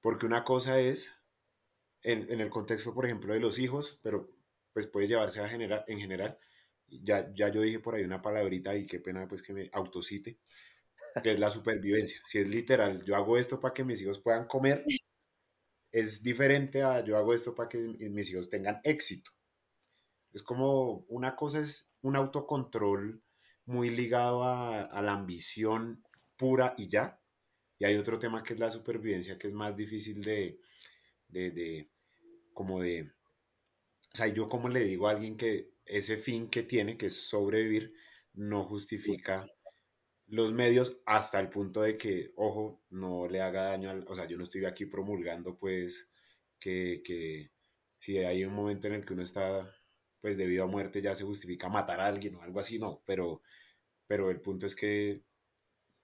Porque 0.00 0.26
una 0.26 0.44
cosa 0.44 0.78
es 0.78 1.21
en, 2.02 2.30
en, 2.30 2.40
el 2.40 2.50
contexto, 2.50 2.94
por 2.94 3.04
ejemplo, 3.04 3.32
de 3.32 3.40
los 3.40 3.58
hijos, 3.58 4.00
pero 4.02 4.30
pues 4.72 4.86
puede 4.86 5.08
llevarse 5.08 5.40
a 5.40 5.48
general, 5.48 5.84
en 5.86 6.00
general 6.00 6.38
ya, 7.00 7.32
ya 7.32 7.48
yo 7.48 7.62
dije 7.62 7.78
por 7.78 7.94
ahí 7.94 8.04
una 8.04 8.22
palabrita 8.22 8.74
y 8.76 8.86
qué 8.86 9.00
pena 9.00 9.26
pues 9.26 9.42
que 9.42 9.52
me 9.52 9.70
autocite, 9.72 10.38
que 11.22 11.32
es 11.32 11.38
la 11.38 11.50
supervivencia. 11.50 12.20
Si 12.24 12.38
es 12.38 12.48
literal, 12.48 13.04
yo 13.04 13.16
hago 13.16 13.38
esto 13.38 13.58
para 13.60 13.72
que 13.72 13.84
mis 13.84 14.00
hijos 14.02 14.18
puedan 14.18 14.46
comer, 14.46 14.84
es 15.92 16.22
diferente 16.22 16.82
a 16.82 17.04
yo 17.04 17.16
hago 17.16 17.34
esto 17.34 17.54
para 17.54 17.68
que 17.68 17.78
mis 18.10 18.30
hijos 18.30 18.48
tengan 18.48 18.80
éxito. 18.84 19.30
Es 20.32 20.42
como 20.42 21.04
una 21.08 21.36
cosa 21.36 21.60
es 21.60 21.92
un 22.00 22.16
autocontrol 22.16 23.22
muy 23.66 23.90
ligado 23.90 24.44
a, 24.44 24.82
a 24.82 25.02
la 25.02 25.12
ambición 25.12 26.02
pura 26.36 26.74
y 26.76 26.88
ya. 26.88 27.20
Y 27.78 27.84
hay 27.84 27.96
otro 27.96 28.18
tema 28.18 28.42
que 28.42 28.54
es 28.54 28.60
la 28.60 28.70
supervivencia, 28.70 29.38
que 29.38 29.48
es 29.48 29.54
más 29.54 29.76
difícil 29.76 30.22
de, 30.22 30.58
de, 31.28 31.50
de 31.50 31.91
como 32.52 32.80
de, 32.80 33.12
o 34.12 34.16
sea, 34.16 34.28
yo 34.28 34.48
como 34.48 34.68
le 34.68 34.80
digo 34.80 35.08
a 35.08 35.12
alguien 35.12 35.36
que 35.36 35.72
ese 35.86 36.16
fin 36.16 36.48
que 36.48 36.62
tiene, 36.62 36.96
que 36.96 37.06
es 37.06 37.28
sobrevivir, 37.28 37.94
no 38.34 38.64
justifica 38.64 39.46
los 40.26 40.52
medios 40.52 41.02
hasta 41.06 41.40
el 41.40 41.48
punto 41.48 41.82
de 41.82 41.96
que, 41.96 42.32
ojo, 42.36 42.82
no 42.90 43.28
le 43.28 43.42
haga 43.42 43.64
daño 43.64 43.90
al, 43.90 44.04
o 44.08 44.14
sea, 44.14 44.26
yo 44.26 44.38
no 44.38 44.44
estoy 44.44 44.64
aquí 44.64 44.86
promulgando 44.86 45.56
pues 45.58 46.10
que, 46.58 47.02
que 47.04 47.52
si 47.98 48.18
hay 48.18 48.44
un 48.44 48.54
momento 48.54 48.88
en 48.88 48.94
el 48.94 49.04
que 49.04 49.12
uno 49.14 49.22
está 49.22 49.70
pues 50.20 50.36
debido 50.36 50.64
a 50.64 50.68
muerte 50.68 51.02
ya 51.02 51.14
se 51.14 51.24
justifica 51.24 51.68
matar 51.68 52.00
a 52.00 52.06
alguien 52.06 52.36
o 52.36 52.42
algo 52.42 52.60
así, 52.60 52.78
no, 52.78 53.02
pero, 53.06 53.42
pero 54.06 54.30
el 54.30 54.40
punto 54.40 54.66
es 54.66 54.74
que 54.74 55.24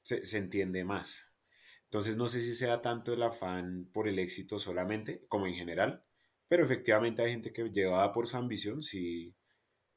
se, 0.03 0.27
se 0.27 0.39
entiende 0.39 0.85
más. 0.85 1.37
Entonces 1.85 2.17
no 2.17 2.29
sé 2.29 2.43
si 2.43 2.55
sea 2.55 2.83
tanto 2.83 3.15
el 3.15 3.23
afán 3.23 3.89
por 3.93 4.09
el 4.09 4.19
éxito 4.19 4.59
solamente, 4.59 5.25
como 5.29 5.47
en 5.47 5.55
general, 5.55 6.05
pero 6.49 6.65
efectivamente 6.65 7.23
hay 7.23 7.33
gente 7.33 7.53
que 7.53 7.69
llevada 7.71 8.13
por 8.13 8.27
su 8.27 8.37
ambición 8.37 8.83
sí, 8.83 9.35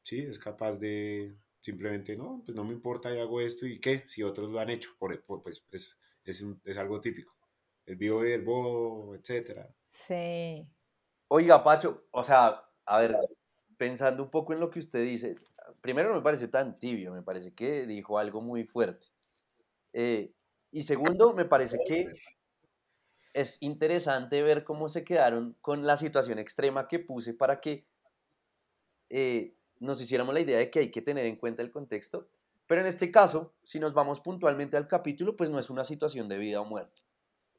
sí, 0.04 0.20
es 0.20 0.38
capaz 0.38 0.78
de 0.78 1.36
simplemente, 1.62 2.18
no, 2.18 2.42
pues 2.44 2.56
no 2.56 2.64
me 2.64 2.74
importa 2.74 3.14
y 3.14 3.20
hago 3.20 3.40
esto 3.40 3.66
y 3.66 3.80
qué, 3.80 4.04
si 4.08 4.24
otros 4.24 4.50
lo 4.50 4.60
han 4.60 4.70
hecho, 4.70 4.90
por, 4.98 5.24
pues 5.42 5.64
es, 5.72 6.00
es, 6.24 6.46
es, 6.66 6.78
algo 6.78 7.00
típico. 7.00 7.36
El 7.86 7.96
vivo 7.98 8.26
y 8.26 8.32
el 8.32 8.44
bobo, 8.44 9.16
etcétera. 9.16 9.70
Sí. 9.88 10.68
Oiga, 11.28 11.64
Pacho, 11.64 12.08
o 12.12 12.24
sea, 12.24 12.64
a 12.86 13.00
ver, 13.00 13.16
pensando 13.78 14.24
un 14.24 14.32
poco 14.32 14.54
en 14.54 14.60
lo 14.60 14.70
que 14.70 14.80
usted 14.80 15.04
dice, 15.04 15.36
primero 15.82 16.10
no 16.10 16.16
me 16.16 16.22
parece 16.22 16.48
tan 16.48 16.80
tibio, 16.80 17.14
me 17.14 17.22
parece 17.22 17.54
que 17.54 17.86
dijo 17.86 18.18
algo 18.18 18.42
muy 18.42 18.64
fuerte. 18.66 19.08
Eh, 19.94 20.34
y 20.72 20.84
segundo, 20.84 21.34
me 21.34 21.46
parece 21.46 21.78
que 21.86 22.08
es 23.34 23.62
interesante 23.62 24.42
ver 24.44 24.64
cómo 24.64 24.90
se 24.90 25.04
quedaron 25.04 25.56
con 25.62 25.86
la 25.86 25.98
situación 25.98 26.40
extrema 26.40 26.88
que 26.88 27.00
puse 27.00 27.34
para 27.34 27.62
que 27.62 27.86
eh, 29.10 29.56
nos 29.80 30.02
hiciéramos 30.02 30.34
la 30.34 30.42
idea 30.42 30.58
de 30.58 30.70
que 30.70 30.80
hay 30.80 30.92
que 30.92 31.02
tener 31.02 31.26
en 31.26 31.36
cuenta 31.36 31.62
el 31.62 31.72
contexto, 31.72 32.28
pero 32.68 32.82
en 32.82 32.88
este 32.88 33.12
caso, 33.12 33.54
si 33.64 33.80
nos 33.80 33.94
vamos 33.94 34.22
puntualmente 34.22 34.78
al 34.78 34.88
capítulo, 34.88 35.36
pues 35.36 35.50
no 35.50 35.60
es 35.60 35.70
una 35.70 35.84
situación 35.84 36.30
de 36.30 36.38
vida 36.38 36.62
o 36.62 36.66
muerte. 36.66 37.02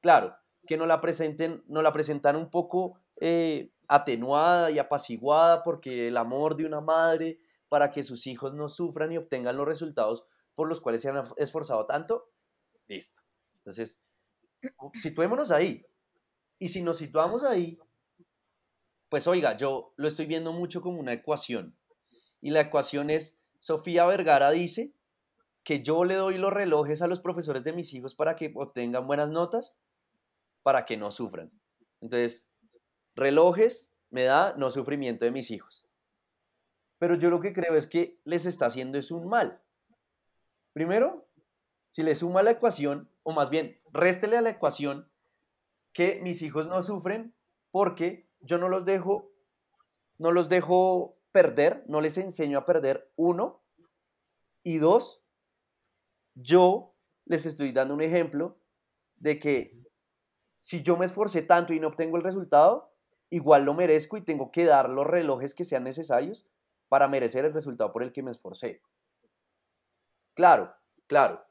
Claro, 0.00 0.34
que 0.66 0.76
no 0.76 0.86
la 0.86 1.00
presenten, 1.00 1.62
no 1.66 1.82
la 1.82 1.92
presentan 1.92 2.36
un 2.36 2.50
poco 2.50 2.98
eh, 3.20 3.70
atenuada 3.88 4.70
y 4.70 4.78
apaciguada 4.78 5.62
porque 5.62 6.08
el 6.08 6.16
amor 6.16 6.56
de 6.56 6.64
una 6.64 6.80
madre 6.80 7.40
para 7.68 7.90
que 7.90 8.02
sus 8.02 8.26
hijos 8.26 8.54
no 8.54 8.68
sufran 8.68 9.12
y 9.12 9.18
obtengan 9.18 9.56
los 9.56 9.66
resultados 9.66 10.24
por 10.54 10.68
los 10.68 10.80
cuales 10.80 11.02
se 11.02 11.10
han 11.10 11.22
esforzado 11.36 11.86
tanto, 11.86 12.30
listo. 12.86 13.22
Entonces, 13.56 14.00
situémonos 14.94 15.50
ahí. 15.50 15.86
Y 16.58 16.68
si 16.68 16.82
nos 16.82 16.98
situamos 16.98 17.44
ahí, 17.44 17.78
pues 19.08 19.26
oiga, 19.26 19.56
yo 19.56 19.92
lo 19.96 20.08
estoy 20.08 20.26
viendo 20.26 20.52
mucho 20.52 20.80
como 20.80 21.00
una 21.00 21.12
ecuación. 21.12 21.76
Y 22.40 22.50
la 22.50 22.60
ecuación 22.60 23.10
es, 23.10 23.40
Sofía 23.58 24.06
Vergara 24.06 24.50
dice 24.50 24.94
que 25.64 25.82
yo 25.82 26.04
le 26.04 26.14
doy 26.14 26.38
los 26.38 26.52
relojes 26.52 27.02
a 27.02 27.06
los 27.06 27.20
profesores 27.20 27.64
de 27.64 27.72
mis 27.72 27.92
hijos 27.94 28.14
para 28.14 28.36
que 28.36 28.52
obtengan 28.54 29.06
buenas 29.06 29.28
notas, 29.28 29.76
para 30.62 30.84
que 30.84 30.96
no 30.96 31.10
sufran. 31.10 31.52
Entonces, 32.00 32.48
relojes 33.14 33.94
me 34.10 34.24
da 34.24 34.54
no 34.56 34.70
sufrimiento 34.70 35.24
de 35.24 35.30
mis 35.30 35.50
hijos. 35.50 35.86
Pero 36.98 37.16
yo 37.16 37.30
lo 37.30 37.40
que 37.40 37.52
creo 37.52 37.74
es 37.74 37.86
que 37.86 38.20
les 38.24 38.46
está 38.46 38.66
haciendo 38.66 38.98
es 38.98 39.10
un 39.10 39.28
mal. 39.28 39.60
Primero, 40.72 41.28
si 41.92 42.02
le 42.02 42.14
suma 42.14 42.42
la 42.42 42.52
ecuación, 42.52 43.10
o 43.22 43.32
más 43.32 43.50
bien, 43.50 43.78
réstele 43.92 44.38
a 44.38 44.40
la 44.40 44.48
ecuación 44.48 45.10
que 45.92 46.20
mis 46.22 46.40
hijos 46.40 46.66
no 46.66 46.80
sufren 46.80 47.34
porque 47.70 48.26
yo 48.40 48.56
no 48.56 48.70
los 48.70 48.86
dejo, 48.86 49.30
no 50.16 50.32
los 50.32 50.48
dejo 50.48 51.18
perder, 51.32 51.84
no 51.88 52.00
les 52.00 52.16
enseño 52.16 52.56
a 52.56 52.64
perder, 52.64 53.12
uno. 53.16 53.62
Y 54.62 54.78
dos, 54.78 55.22
yo 56.34 56.94
les 57.26 57.44
estoy 57.44 57.72
dando 57.72 57.92
un 57.92 58.00
ejemplo 58.00 58.56
de 59.16 59.38
que 59.38 59.78
si 60.60 60.80
yo 60.80 60.96
me 60.96 61.04
esforcé 61.04 61.42
tanto 61.42 61.74
y 61.74 61.80
no 61.80 61.88
obtengo 61.88 62.16
el 62.16 62.22
resultado, 62.22 62.90
igual 63.28 63.66
lo 63.66 63.74
merezco 63.74 64.16
y 64.16 64.22
tengo 64.22 64.50
que 64.50 64.64
dar 64.64 64.88
los 64.88 65.06
relojes 65.06 65.52
que 65.52 65.64
sean 65.64 65.84
necesarios 65.84 66.46
para 66.88 67.06
merecer 67.06 67.44
el 67.44 67.52
resultado 67.52 67.92
por 67.92 68.02
el 68.02 68.14
que 68.14 68.22
me 68.22 68.30
esforcé. 68.30 68.80
Claro, 70.32 70.74
claro, 71.06 71.44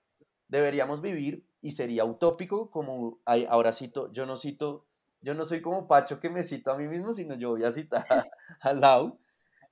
deberíamos 0.52 1.02
vivir 1.02 1.48
y 1.62 1.72
sería 1.72 2.04
utópico 2.04 2.70
como 2.70 3.22
ahora 3.26 3.72
cito, 3.72 4.12
yo 4.12 4.26
no 4.26 4.36
cito, 4.36 4.86
yo 5.22 5.34
no 5.34 5.46
soy 5.46 5.62
como 5.62 5.88
Pacho 5.88 6.20
que 6.20 6.30
me 6.30 6.44
cito 6.44 6.72
a 6.72 6.78
mí 6.78 6.88
mismo, 6.88 7.14
sino 7.14 7.36
yo 7.36 7.52
voy 7.52 7.64
a 7.64 7.72
citar 7.72 8.06
a 8.62 8.74
Lau, 8.74 9.18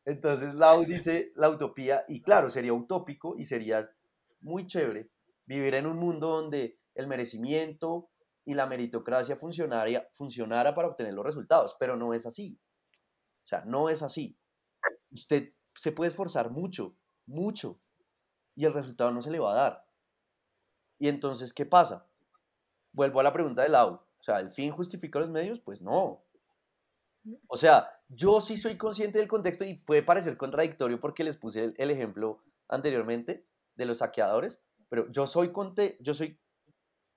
entonces 0.06 0.56
Lau 0.56 0.86
dice 0.86 1.34
la 1.36 1.50
utopía, 1.50 2.06
y 2.08 2.22
claro, 2.22 2.50
sería 2.50 2.74
utópico 2.74 3.36
y 3.38 3.44
sería 3.44 3.92
muy 4.40 4.66
chévere 4.68 5.12
vivir 5.46 5.76
en 5.76 5.86
un 5.86 5.98
mundo 5.98 6.30
donde 6.30 6.80
el 6.96 7.08
merecimiento 7.08 8.10
y 8.46 8.54
la 8.54 8.66
meritocracia 8.66 9.36
funcionara 9.36 10.74
para 10.74 10.88
obtener 10.88 11.14
los 11.14 11.26
resultados, 11.26 11.76
pero 11.78 11.98
no 11.98 12.14
es 12.14 12.26
así. 12.26 12.58
O 13.44 13.48
sea, 13.48 13.66
no 13.66 13.90
es 13.90 14.02
así. 14.02 14.40
Usted 15.12 15.54
se 15.76 15.92
puede 15.92 16.10
esforzar 16.10 16.52
mucho, 16.52 16.96
mucho, 17.26 17.80
y 18.56 18.66
el 18.66 18.74
resultado 18.74 19.12
no 19.12 19.22
se 19.22 19.32
le 19.32 19.40
va 19.40 19.52
a 19.52 19.56
dar. 19.56 19.89
Y 21.00 21.08
entonces, 21.08 21.54
¿qué 21.54 21.66
pasa? 21.66 22.06
Vuelvo 22.92 23.20
a 23.20 23.24
la 23.24 23.34
pregunta 23.34 23.64
de 23.64 23.70
Lau. 23.70 23.94
O 23.94 24.24
sea, 24.24 24.40
¿el 24.40 24.52
fin 24.52 24.72
justifica 24.72 25.20
los 25.20 25.30
medios? 25.30 25.60
Pues 25.60 25.82
no. 25.82 26.24
O 27.48 27.58
sea, 27.58 27.90
yo 28.10 28.42
sí 28.42 28.58
soy 28.58 28.78
consciente 28.78 29.20
del 29.20 29.28
contexto 29.28 29.64
y 29.64 29.76
puede 29.76 30.04
parecer 30.04 30.38
contradictorio 30.38 31.00
porque 31.00 31.24
les 31.24 31.38
puse 31.38 31.74
el, 31.76 31.92
ejemplo 31.92 32.44
anteriormente 32.68 33.48
de 33.76 33.86
los 33.86 34.00
saqueadores, 34.00 34.64
pero 34.90 35.10
yo 35.12 35.26
soy, 35.26 35.52
conte, 35.52 35.98
yo 36.02 36.14
soy 36.14 36.40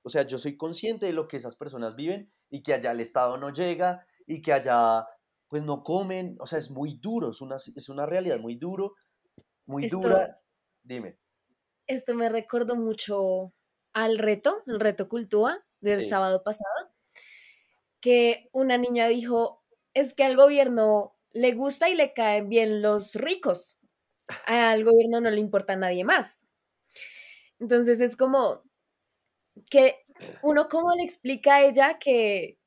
o 0.05 0.11
sea, 0.11 0.27
yo 0.27 0.39
soy 0.39 0.57
consciente 0.57 1.07
de 1.07 1.13
lo 1.13 1.29
que 1.29 1.37
esas 1.37 1.57
personas 1.57 1.95
viven 1.95 2.33
y 2.51 2.63
que 2.63 2.75
allá 2.75 2.91
el 2.91 3.01
Estado 3.01 3.37
no 3.37 3.51
llega 3.51 4.05
y 4.27 4.43
que 4.43 4.53
allá 4.53 5.07
pues 5.49 5.63
no 5.63 5.83
comen, 5.83 6.37
o 6.41 6.47
sea, 6.47 6.59
es 6.59 6.71
muy 6.71 6.95
duro, 6.95 7.31
es 7.31 7.41
una, 7.41 7.57
es 7.57 7.89
una 7.89 8.07
realidad 8.07 8.39
muy 8.39 8.57
duro, 8.57 8.95
muy 9.67 9.87
dura. 9.89 10.41
Dime. 10.83 11.19
Esto 11.87 12.15
me 12.15 12.29
recordó 12.29 12.75
mucho 12.75 13.53
al 13.93 14.19
reto, 14.19 14.63
el 14.67 14.81
reto 14.81 15.09
Cultúa 15.09 15.65
del 15.81 16.05
sábado 16.07 16.43
pasado, 16.43 16.93
que 18.01 18.49
una 18.53 18.79
niña 18.79 19.07
dijo, 19.09 19.63
es 19.95 20.15
que 20.15 20.25
al 20.25 20.37
gobierno 20.37 21.17
le 21.33 21.53
gusta 21.53 21.89
y 21.89 21.95
le 21.95 22.13
caen 22.13 22.49
bien 22.49 22.83
los 22.83 23.15
ricos, 23.15 23.79
al 24.47 24.85
gobierno 24.85 25.21
no 25.21 25.31
le 25.31 25.41
importa 25.41 25.75
a 25.75 25.77
nadie 25.77 26.05
más. 26.05 26.41
Entonces 27.61 28.01
es 28.01 28.17
como 28.17 28.63
que 29.71 30.05
uno 30.43 30.69
cómo 30.69 30.95
le 30.95 31.03
explica 31.05 31.57
a 31.57 31.63
ella 31.65 31.99
que 31.99 32.59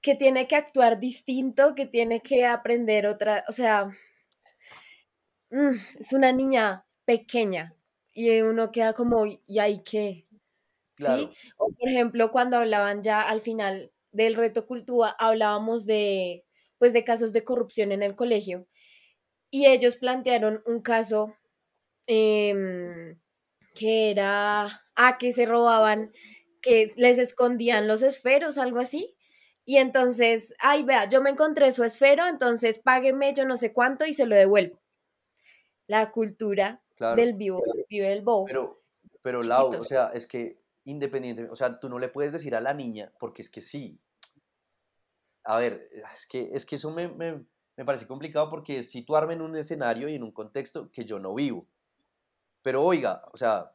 que 0.00 0.14
tiene 0.14 0.46
que 0.48 0.56
actuar 0.56 0.98
distinto, 0.98 1.74
que 1.74 1.86
tiene 1.86 2.20
que 2.22 2.46
aprender 2.46 3.06
otra, 3.06 3.44
o 3.48 3.52
sea, 3.52 3.90
mm, 5.50 5.74
es 6.00 6.12
una 6.12 6.32
niña 6.32 6.86
pequeña 7.04 7.74
y 8.18 8.40
uno 8.40 8.72
queda 8.72 8.94
como, 8.94 9.26
¿y 9.26 9.60
ahí 9.60 9.80
qué? 9.84 10.26
¿Sí? 10.96 11.30
O 11.56 11.70
por 11.70 11.88
ejemplo, 11.88 12.32
cuando 12.32 12.56
hablaban 12.56 13.04
ya 13.04 13.22
al 13.22 13.40
final 13.40 13.92
del 14.10 14.34
reto 14.34 14.66
Cultúa, 14.66 15.14
hablábamos 15.20 15.86
de, 15.86 16.44
pues, 16.78 16.92
de 16.92 17.04
casos 17.04 17.32
de 17.32 17.44
corrupción 17.44 17.92
en 17.92 18.02
el 18.02 18.16
colegio 18.16 18.66
y 19.52 19.66
ellos 19.66 19.98
plantearon 19.98 20.64
un 20.66 20.82
caso 20.82 21.36
em, 22.08 23.20
que 23.76 24.10
era, 24.10 24.62
a 24.64 24.80
ah, 24.96 25.18
que 25.18 25.30
se 25.30 25.46
robaban, 25.46 26.12
que 26.60 26.92
les 26.96 27.18
escondían 27.18 27.86
los 27.86 28.02
esferos, 28.02 28.58
algo 28.58 28.80
así. 28.80 29.14
Y 29.64 29.76
entonces, 29.76 30.54
ay, 30.58 30.82
vea, 30.82 31.08
yo 31.08 31.22
me 31.22 31.30
encontré 31.30 31.70
su 31.70 31.84
esfero, 31.84 32.26
entonces 32.26 32.80
págueme 32.80 33.32
yo 33.34 33.44
no 33.44 33.56
sé 33.56 33.72
cuánto 33.72 34.06
y 34.06 34.12
se 34.14 34.26
lo 34.26 34.34
devuelvo. 34.34 34.80
La 35.86 36.10
cultura 36.10 36.82
del 37.16 37.34
vivo, 37.34 37.62
vive 37.88 38.12
el 38.12 38.22
bobo. 38.22 38.46
Pero, 38.46 38.82
pero 39.22 39.40
Lau, 39.40 39.68
o 39.68 39.82
sea, 39.82 40.10
es 40.14 40.26
que 40.26 40.60
independiente, 40.84 41.48
o 41.50 41.56
sea, 41.56 41.78
tú 41.78 41.88
no 41.88 41.98
le 41.98 42.08
puedes 42.08 42.32
decir 42.32 42.54
a 42.54 42.60
la 42.60 42.74
niña, 42.74 43.12
porque 43.18 43.42
es 43.42 43.50
que 43.50 43.60
sí. 43.60 44.00
A 45.44 45.58
ver, 45.58 45.88
es 46.14 46.26
que, 46.26 46.50
es 46.52 46.66
que 46.66 46.76
eso 46.76 46.90
me, 46.90 47.08
me, 47.08 47.44
me 47.76 47.84
parece 47.84 48.06
complicado 48.06 48.48
porque 48.48 48.78
es 48.78 48.90
situarme 48.90 49.34
en 49.34 49.42
un 49.42 49.56
escenario 49.56 50.08
y 50.08 50.14
en 50.14 50.22
un 50.22 50.32
contexto 50.32 50.90
que 50.90 51.04
yo 51.04 51.18
no 51.18 51.34
vivo. 51.34 51.66
Pero 52.62 52.82
oiga, 52.82 53.22
o 53.32 53.36
sea, 53.36 53.72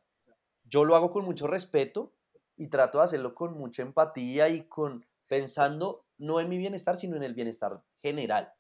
yo 0.66 0.86
lo 0.86 0.96
hago 0.96 1.12
con 1.12 1.26
mucho 1.26 1.48
respeto 1.48 2.14
y 2.56 2.68
trato 2.68 2.98
de 2.98 3.06
hacerlo 3.06 3.34
con 3.34 3.58
mucha 3.58 3.82
empatía 3.82 4.50
y 4.50 4.64
con 4.64 5.06
pensando 5.28 6.06
no 6.18 6.40
en 6.40 6.50
mi 6.50 6.58
bienestar, 6.58 6.98
sino 6.98 7.16
en 7.16 7.24
el 7.24 7.34
bienestar 7.34 7.82
general. 8.02 8.54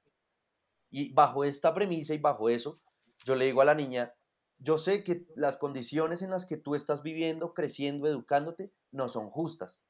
Y 0.89 1.11
bajo 1.11 1.43
esta 1.43 1.73
premisa 1.73 2.13
y 2.13 2.19
bajo 2.19 2.49
eso, 2.49 2.77
yo 3.25 3.35
le 3.35 3.45
digo 3.45 3.61
a 3.61 3.65
la 3.65 3.75
niña, 3.75 4.13
yo 4.63 4.77
sé 4.77 5.03
que 5.03 5.27
las 5.35 5.57
condiciones 5.57 6.21
en 6.21 6.31
las 6.31 6.45
que 6.45 6.55
tú 6.57 6.73
estás 6.73 7.03
viviendo, 7.03 7.53
creciendo, 7.53 8.07
educándote, 8.07 8.71
no 8.91 9.09
son 9.09 9.29
justas, 9.29 9.83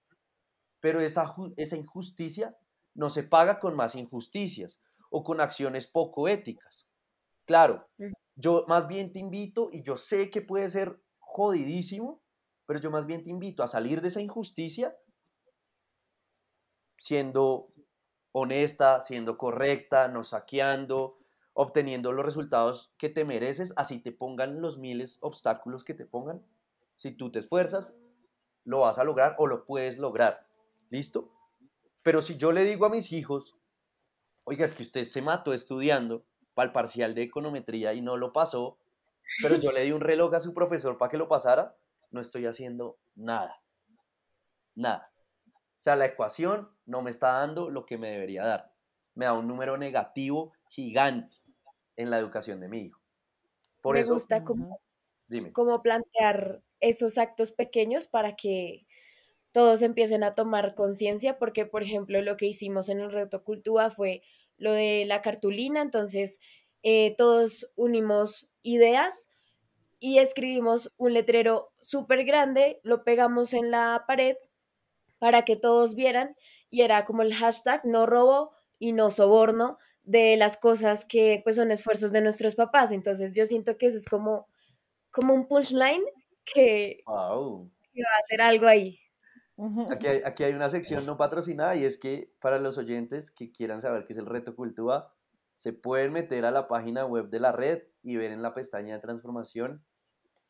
pero 0.79 0.99
esa, 0.99 1.35
esa 1.57 1.77
injusticia 1.77 2.57
no 2.95 3.09
se 3.09 3.23
paga 3.23 3.59
con 3.59 3.75
más 3.75 3.95
injusticias 3.95 4.81
o 5.11 5.23
con 5.23 5.41
acciones 5.41 5.85
poco 5.85 6.27
éticas. 6.27 6.87
Claro, 7.45 7.87
yo 8.35 8.65
más 8.67 8.87
bien 8.87 9.13
te 9.13 9.19
invito, 9.19 9.69
y 9.71 9.83
yo 9.83 9.95
sé 9.95 10.31
que 10.31 10.41
puede 10.41 10.67
ser 10.69 10.99
jodidísimo, 11.19 12.21
pero 12.65 12.79
yo 12.79 12.89
más 12.89 13.05
bien 13.05 13.23
te 13.23 13.29
invito 13.29 13.61
a 13.61 13.67
salir 13.67 14.01
de 14.01 14.07
esa 14.07 14.21
injusticia 14.21 14.97
siendo 16.97 17.73
honesta, 18.31 19.01
siendo 19.01 19.37
correcta, 19.37 20.07
no 20.07 20.23
saqueando, 20.23 21.19
obteniendo 21.53 22.11
los 22.11 22.25
resultados 22.25 22.91
que 22.97 23.09
te 23.09 23.25
mereces, 23.25 23.73
así 23.77 23.99
te 23.99 24.11
pongan 24.11 24.61
los 24.61 24.77
miles 24.77 25.17
obstáculos 25.21 25.83
que 25.83 25.93
te 25.93 26.05
pongan. 26.05 26.43
Si 26.93 27.11
tú 27.11 27.31
te 27.31 27.39
esfuerzas, 27.39 27.95
lo 28.65 28.81
vas 28.81 28.97
a 28.97 29.03
lograr 29.03 29.35
o 29.37 29.47
lo 29.47 29.65
puedes 29.65 29.99
lograr. 29.99 30.47
¿Listo? 30.89 31.31
Pero 32.01 32.21
si 32.21 32.37
yo 32.37 32.51
le 32.51 32.63
digo 32.63 32.85
a 32.85 32.89
mis 32.89 33.11
hijos, 33.11 33.55
oiga, 34.43 34.65
es 34.65 34.73
que 34.73 34.83
usted 34.83 35.03
se 35.03 35.21
mató 35.21 35.53
estudiando 35.53 36.25
para 36.53 36.67
el 36.67 36.71
parcial 36.71 37.15
de 37.15 37.23
econometría 37.23 37.93
y 37.93 38.01
no 38.01 38.17
lo 38.17 38.33
pasó, 38.33 38.77
pero 39.41 39.55
yo 39.55 39.71
le 39.71 39.81
di 39.81 39.91
un 39.91 40.01
reloj 40.01 40.33
a 40.33 40.39
su 40.39 40.53
profesor 40.53 40.97
para 40.97 41.09
que 41.09 41.17
lo 41.17 41.27
pasara, 41.27 41.75
no 42.11 42.19
estoy 42.19 42.45
haciendo 42.45 42.97
nada. 43.15 43.61
Nada. 44.75 45.11
O 45.47 45.81
sea, 45.83 45.95
la 45.95 46.05
ecuación 46.05 46.69
no 46.85 47.01
me 47.01 47.09
está 47.09 47.33
dando 47.33 47.69
lo 47.69 47.85
que 47.85 47.97
me 47.97 48.11
debería 48.11 48.43
dar. 48.43 48.73
Me 49.15 49.25
da 49.25 49.33
un 49.33 49.47
número 49.47 49.77
negativo 49.77 50.53
gigante 50.67 51.42
en 51.95 52.09
la 52.09 52.17
educación 52.17 52.59
de 52.59 52.67
mi 52.67 52.81
hijo. 52.85 53.01
Por 53.81 53.95
me 53.95 54.03
gusta 54.03 54.43
como, 54.43 55.81
plantear 55.81 56.61
esos 56.79 57.17
actos 57.17 57.51
pequeños 57.51 58.07
para 58.07 58.35
que 58.35 58.85
todos 59.51 59.81
empiecen 59.81 60.23
a 60.23 60.31
tomar 60.31 60.73
conciencia, 60.73 61.37
porque 61.37 61.65
por 61.65 61.83
ejemplo 61.83 62.21
lo 62.21 62.37
que 62.37 62.47
hicimos 62.47 62.89
en 62.89 62.99
el 62.99 63.11
reto 63.11 63.43
Cultúa 63.43 63.89
fue 63.89 64.23
lo 64.57 64.71
de 64.71 65.05
la 65.05 65.21
cartulina, 65.21 65.81
entonces 65.81 66.39
eh, 66.81 67.15
todos 67.17 67.71
unimos 67.75 68.49
ideas 68.61 69.29
y 69.99 70.19
escribimos 70.19 70.91
un 70.97 71.13
letrero 71.13 71.71
súper 71.81 72.25
grande, 72.25 72.79
lo 72.83 73.03
pegamos 73.03 73.53
en 73.53 73.71
la 73.71 74.03
pared 74.07 74.35
para 75.19 75.45
que 75.45 75.55
todos 75.55 75.95
vieran 75.95 76.35
y 76.69 76.81
era 76.81 77.05
como 77.05 77.21
el 77.21 77.33
hashtag 77.33 77.85
no 77.85 78.05
robo 78.05 78.51
y 78.79 78.91
no 78.91 79.11
soborno 79.11 79.77
de 80.03 80.35
las 80.37 80.57
cosas 80.57 81.05
que 81.05 81.41
pues 81.43 81.55
son 81.55 81.71
esfuerzos 81.71 82.11
de 82.11 82.21
nuestros 82.21 82.55
papás. 82.55 82.91
Entonces 82.91 83.33
yo 83.33 83.45
siento 83.45 83.77
que 83.77 83.87
eso 83.87 83.97
es 83.97 84.07
como, 84.07 84.47
como 85.11 85.33
un 85.33 85.47
punchline 85.47 86.03
que, 86.45 87.03
va 87.07 87.31
a 87.31 88.19
hacer 88.21 88.41
algo 88.41 88.67
ahí. 88.67 88.99
Aquí 89.89 90.07
hay, 90.07 90.21
aquí 90.25 90.43
hay, 90.43 90.53
una 90.53 90.69
sección 90.69 91.05
no 91.05 91.15
patrocinada 91.15 91.75
y 91.75 91.85
es 91.85 91.97
que 91.97 92.33
para 92.41 92.59
los 92.59 92.77
oyentes 92.77 93.31
que 93.31 93.51
quieran 93.51 93.81
saber 93.81 94.03
qué 94.03 94.13
es 94.13 94.19
el 94.19 94.25
reto 94.25 94.55
Cultúa, 94.55 95.13
se 95.53 95.73
pueden 95.73 96.11
meter 96.11 96.45
a 96.45 96.51
la 96.51 96.67
página 96.67 97.05
web 97.05 97.29
de 97.29 97.39
la 97.39 97.51
red 97.51 97.83
y 98.01 98.17
ver 98.17 98.31
en 98.31 98.41
la 98.41 98.53
pestaña 98.53 98.95
de 98.95 99.01
transformación 99.01 99.85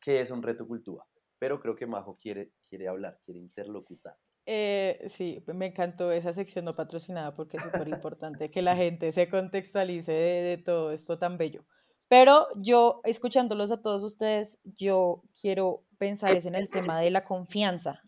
qué 0.00 0.20
es 0.20 0.30
un 0.30 0.42
reto 0.42 0.66
Cultúa. 0.66 1.06
Pero 1.38 1.60
creo 1.60 1.76
que 1.76 1.86
Majo 1.86 2.16
quiere, 2.16 2.52
quiere 2.66 2.88
hablar, 2.88 3.20
quiere 3.22 3.40
interlocutar. 3.40 4.16
Eh, 4.46 5.06
sí, 5.08 5.42
me 5.46 5.66
encantó 5.66 6.12
esa 6.12 6.32
sección 6.34 6.66
no 6.66 6.74
patrocinada 6.74 7.34
porque 7.34 7.56
es 7.56 7.62
súper 7.62 7.88
importante 7.88 8.50
que 8.50 8.60
la 8.60 8.76
gente 8.76 9.10
se 9.12 9.30
contextualice 9.30 10.12
de, 10.12 10.58
todo 10.58 10.92
esto 10.92 11.18
tan 11.18 11.38
bello. 11.38 11.64
Pero 12.08 12.46
yo, 12.56 13.00
escuchándolos 13.04 13.70
a 13.70 13.80
todos 13.80 14.02
ustedes, 14.02 14.60
yo 14.64 15.22
quiero 15.40 15.84
pensar 15.96 16.32
es 16.32 16.44
en 16.44 16.54
el 16.54 16.68
tema 16.68 17.00
de 17.00 17.10
la 17.10 17.24
confianza. 17.24 18.02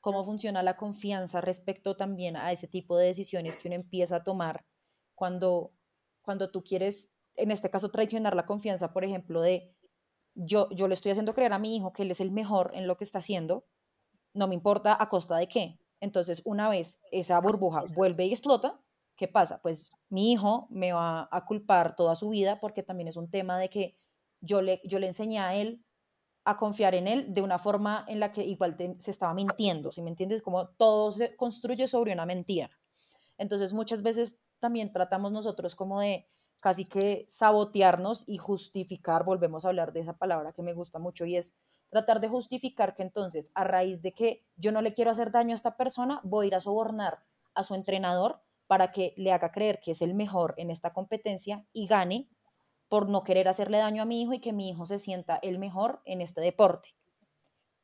Cómo 0.00 0.24
funciona 0.24 0.62
la 0.62 0.76
confianza 0.76 1.42
respecto 1.42 1.96
también 1.96 2.36
a 2.36 2.50
ese 2.52 2.66
tipo 2.66 2.96
de 2.96 3.06
decisiones 3.06 3.56
que 3.56 3.68
uno 3.68 3.74
empieza 3.74 4.16
a 4.16 4.24
tomar 4.24 4.64
cuando, 5.14 5.72
cuando 6.22 6.50
tú 6.50 6.64
quieres, 6.64 7.10
en 7.36 7.50
este 7.50 7.68
caso, 7.68 7.90
traicionar 7.90 8.34
la 8.34 8.46
confianza, 8.46 8.92
por 8.94 9.04
ejemplo, 9.04 9.42
de 9.42 9.74
yo, 10.34 10.68
yo 10.70 10.88
le 10.88 10.94
estoy 10.94 11.12
haciendo 11.12 11.34
creer 11.34 11.52
a 11.52 11.58
mi 11.58 11.76
hijo 11.76 11.92
que 11.92 12.02
él 12.02 12.10
es 12.10 12.20
el 12.20 12.30
mejor 12.30 12.72
en 12.74 12.86
lo 12.86 12.96
que 12.96 13.04
está 13.04 13.18
haciendo, 13.18 13.66
no 14.34 14.48
me 14.48 14.54
importa 14.54 14.96
a 15.00 15.08
costa 15.08 15.36
de 15.36 15.48
qué. 15.48 15.78
Entonces, 16.00 16.42
una 16.44 16.68
vez 16.68 17.00
esa 17.10 17.40
burbuja 17.40 17.84
vuelve 17.94 18.26
y 18.26 18.30
explota, 18.30 18.78
¿qué 19.16 19.28
pasa? 19.28 19.60
Pues 19.62 19.92
mi 20.10 20.32
hijo 20.32 20.66
me 20.70 20.92
va 20.92 21.28
a 21.30 21.44
culpar 21.46 21.96
toda 21.96 22.14
su 22.14 22.28
vida 22.28 22.60
porque 22.60 22.82
también 22.82 23.08
es 23.08 23.16
un 23.16 23.30
tema 23.30 23.58
de 23.58 23.70
que 23.70 23.96
yo 24.40 24.60
le, 24.60 24.80
yo 24.84 24.98
le 24.98 25.06
enseñé 25.06 25.38
a 25.38 25.54
él 25.54 25.84
a 26.44 26.56
confiar 26.56 26.94
en 26.94 27.08
él 27.08 27.32
de 27.32 27.40
una 27.40 27.58
forma 27.58 28.04
en 28.06 28.20
la 28.20 28.32
que 28.32 28.44
igual 28.44 28.76
se 28.98 29.10
estaba 29.10 29.32
mintiendo, 29.32 29.92
si 29.92 30.02
me 30.02 30.10
entiendes? 30.10 30.42
Como 30.42 30.68
todo 30.68 31.10
se 31.10 31.34
construye 31.36 31.86
sobre 31.86 32.12
una 32.12 32.26
mentira. 32.26 32.70
Entonces, 33.38 33.72
muchas 33.72 34.02
veces 34.02 34.40
también 34.60 34.92
tratamos 34.92 35.32
nosotros 35.32 35.74
como 35.74 36.00
de 36.00 36.28
casi 36.60 36.84
que 36.84 37.26
sabotearnos 37.28 38.24
y 38.26 38.38
justificar, 38.38 39.24
volvemos 39.24 39.64
a 39.64 39.68
hablar 39.68 39.92
de 39.92 40.00
esa 40.00 40.16
palabra 40.16 40.52
que 40.52 40.62
me 40.62 40.72
gusta 40.72 40.98
mucho 40.98 41.24
y 41.24 41.36
es 41.36 41.56
tratar 41.94 42.20
de 42.20 42.28
justificar 42.28 42.96
que 42.96 43.04
entonces, 43.04 43.52
a 43.54 43.62
raíz 43.62 44.02
de 44.02 44.12
que 44.12 44.44
yo 44.56 44.72
no 44.72 44.82
le 44.82 44.94
quiero 44.94 45.12
hacer 45.12 45.30
daño 45.30 45.52
a 45.52 45.54
esta 45.54 45.76
persona, 45.76 46.20
voy 46.24 46.46
a 46.46 46.48
ir 46.48 46.54
a 46.56 46.60
sobornar 46.60 47.20
a 47.54 47.62
su 47.62 47.76
entrenador 47.76 48.40
para 48.66 48.90
que 48.90 49.14
le 49.16 49.30
haga 49.30 49.52
creer 49.52 49.78
que 49.78 49.92
es 49.92 50.02
el 50.02 50.12
mejor 50.12 50.54
en 50.56 50.72
esta 50.72 50.92
competencia 50.92 51.64
y 51.72 51.86
gane 51.86 52.28
por 52.88 53.08
no 53.08 53.22
querer 53.22 53.46
hacerle 53.46 53.78
daño 53.78 54.02
a 54.02 54.06
mi 54.06 54.20
hijo 54.20 54.32
y 54.32 54.40
que 54.40 54.52
mi 54.52 54.70
hijo 54.70 54.86
se 54.86 54.98
sienta 54.98 55.38
el 55.40 55.60
mejor 55.60 56.02
en 56.04 56.20
este 56.20 56.40
deporte. 56.40 56.96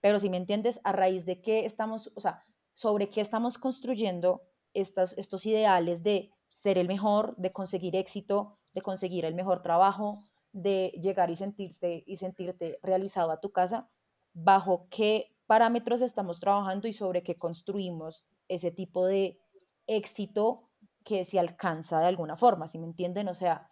Pero 0.00 0.18
si 0.18 0.28
me 0.28 0.38
entiendes, 0.38 0.80
a 0.82 0.90
raíz 0.90 1.24
de 1.24 1.40
qué 1.40 1.64
estamos, 1.64 2.10
o 2.16 2.20
sea, 2.20 2.44
sobre 2.74 3.10
qué 3.10 3.20
estamos 3.20 3.58
construyendo 3.58 4.42
estos, 4.74 5.16
estos 5.18 5.46
ideales 5.46 6.02
de 6.02 6.32
ser 6.48 6.78
el 6.78 6.88
mejor, 6.88 7.36
de 7.36 7.52
conseguir 7.52 7.94
éxito, 7.94 8.58
de 8.74 8.82
conseguir 8.82 9.24
el 9.24 9.36
mejor 9.36 9.62
trabajo, 9.62 10.18
de 10.50 10.98
llegar 11.00 11.30
y 11.30 11.36
sentirte, 11.36 12.02
y 12.08 12.16
sentirte 12.16 12.80
realizado 12.82 13.30
a 13.30 13.40
tu 13.40 13.52
casa, 13.52 13.88
bajo 14.32 14.86
qué 14.90 15.36
parámetros 15.46 16.00
estamos 16.00 16.40
trabajando 16.40 16.88
y 16.88 16.92
sobre 16.92 17.22
qué 17.22 17.36
construimos 17.36 18.24
ese 18.48 18.70
tipo 18.70 19.06
de 19.06 19.38
éxito 19.86 20.62
que 21.04 21.24
se 21.24 21.38
alcanza 21.38 22.00
de 22.00 22.06
alguna 22.06 22.36
forma, 22.36 22.68
si 22.68 22.78
me 22.78 22.86
entienden? 22.86 23.28
O 23.28 23.34
sea, 23.34 23.70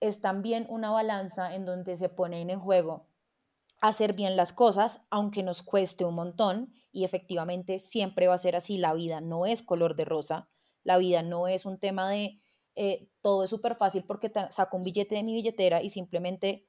es 0.00 0.20
también 0.20 0.66
una 0.68 0.90
balanza 0.90 1.54
en 1.54 1.64
donde 1.64 1.96
se 1.96 2.08
ponen 2.08 2.50
en 2.50 2.60
juego 2.60 3.06
hacer 3.80 4.12
bien 4.12 4.36
las 4.36 4.52
cosas, 4.52 5.06
aunque 5.10 5.42
nos 5.42 5.62
cueste 5.62 6.04
un 6.04 6.14
montón, 6.14 6.72
y 6.92 7.04
efectivamente 7.04 7.78
siempre 7.78 8.26
va 8.26 8.34
a 8.34 8.38
ser 8.38 8.56
así, 8.56 8.76
la 8.76 8.92
vida 8.92 9.20
no 9.20 9.46
es 9.46 9.62
color 9.62 9.96
de 9.96 10.04
rosa, 10.04 10.48
la 10.82 10.98
vida 10.98 11.22
no 11.22 11.48
es 11.48 11.64
un 11.64 11.78
tema 11.78 12.10
de 12.10 12.40
eh, 12.76 13.08
todo 13.20 13.44
es 13.44 13.50
súper 13.50 13.74
fácil 13.74 14.04
porque 14.04 14.32
saco 14.50 14.76
un 14.76 14.84
billete 14.84 15.14
de 15.14 15.22
mi 15.22 15.34
billetera 15.34 15.82
y 15.82 15.90
simplemente 15.90 16.66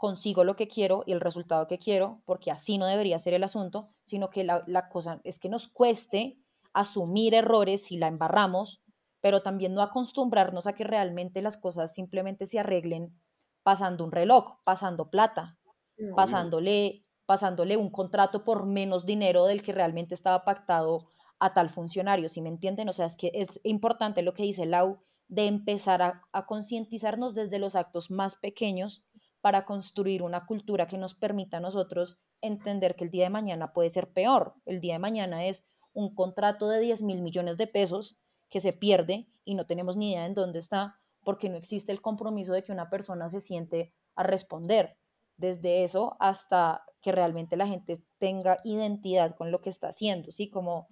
consigo 0.00 0.44
lo 0.44 0.56
que 0.56 0.66
quiero 0.66 1.04
y 1.04 1.12
el 1.12 1.20
resultado 1.20 1.66
que 1.66 1.78
quiero, 1.78 2.22
porque 2.24 2.50
así 2.50 2.78
no 2.78 2.86
debería 2.86 3.18
ser 3.18 3.34
el 3.34 3.44
asunto, 3.44 3.90
sino 4.06 4.30
que 4.30 4.44
la, 4.44 4.64
la 4.66 4.88
cosa 4.88 5.20
es 5.24 5.38
que 5.38 5.50
nos 5.50 5.68
cueste 5.68 6.38
asumir 6.72 7.34
errores 7.34 7.84
si 7.84 7.98
la 7.98 8.06
embarramos, 8.06 8.82
pero 9.20 9.42
también 9.42 9.74
no 9.74 9.82
acostumbrarnos 9.82 10.66
a 10.66 10.72
que 10.72 10.84
realmente 10.84 11.42
las 11.42 11.58
cosas 11.58 11.92
simplemente 11.92 12.46
se 12.46 12.58
arreglen 12.58 13.14
pasando 13.62 14.06
un 14.06 14.10
reloj, 14.10 14.56
pasando 14.64 15.10
plata, 15.10 15.58
pasándole, 16.16 17.04
pasándole 17.26 17.76
un 17.76 17.90
contrato 17.90 18.42
por 18.42 18.64
menos 18.64 19.04
dinero 19.04 19.44
del 19.44 19.62
que 19.62 19.72
realmente 19.72 20.14
estaba 20.14 20.46
pactado 20.46 21.10
a 21.40 21.52
tal 21.52 21.68
funcionario, 21.68 22.30
si 22.30 22.40
me 22.40 22.48
entienden? 22.48 22.88
O 22.88 22.94
sea, 22.94 23.04
es 23.04 23.18
que 23.18 23.32
es 23.34 23.60
importante 23.64 24.22
lo 24.22 24.32
que 24.32 24.44
dice 24.44 24.64
Lau 24.64 24.98
de 25.28 25.44
empezar 25.44 26.00
a, 26.00 26.22
a 26.32 26.46
concientizarnos 26.46 27.34
desde 27.34 27.58
los 27.58 27.76
actos 27.76 28.10
más 28.10 28.36
pequeños 28.36 29.04
para 29.40 29.64
construir 29.64 30.22
una 30.22 30.46
cultura 30.46 30.86
que 30.86 30.98
nos 30.98 31.14
permita 31.14 31.58
a 31.58 31.60
nosotros 31.60 32.18
entender 32.40 32.96
que 32.96 33.04
el 33.04 33.10
día 33.10 33.24
de 33.24 33.30
mañana 33.30 33.72
puede 33.72 33.90
ser 33.90 34.12
peor. 34.12 34.54
El 34.66 34.80
día 34.80 34.94
de 34.94 34.98
mañana 34.98 35.46
es 35.46 35.66
un 35.92 36.14
contrato 36.14 36.68
de 36.68 36.80
10 36.80 37.02
mil 37.02 37.22
millones 37.22 37.56
de 37.56 37.66
pesos 37.66 38.18
que 38.48 38.60
se 38.60 38.72
pierde 38.72 39.28
y 39.44 39.54
no 39.54 39.66
tenemos 39.66 39.96
ni 39.96 40.12
idea 40.12 40.26
en 40.26 40.34
dónde 40.34 40.58
está 40.58 40.96
porque 41.22 41.48
no 41.48 41.56
existe 41.56 41.92
el 41.92 42.00
compromiso 42.00 42.52
de 42.52 42.64
que 42.64 42.72
una 42.72 42.90
persona 42.90 43.28
se 43.28 43.40
siente 43.40 43.94
a 44.14 44.22
responder. 44.22 44.96
Desde 45.36 45.84
eso 45.84 46.16
hasta 46.20 46.84
que 47.00 47.12
realmente 47.12 47.56
la 47.56 47.66
gente 47.66 48.04
tenga 48.18 48.58
identidad 48.64 49.34
con 49.36 49.50
lo 49.50 49.60
que 49.60 49.70
está 49.70 49.88
haciendo, 49.88 50.32
¿sí? 50.32 50.50
Como 50.50 50.88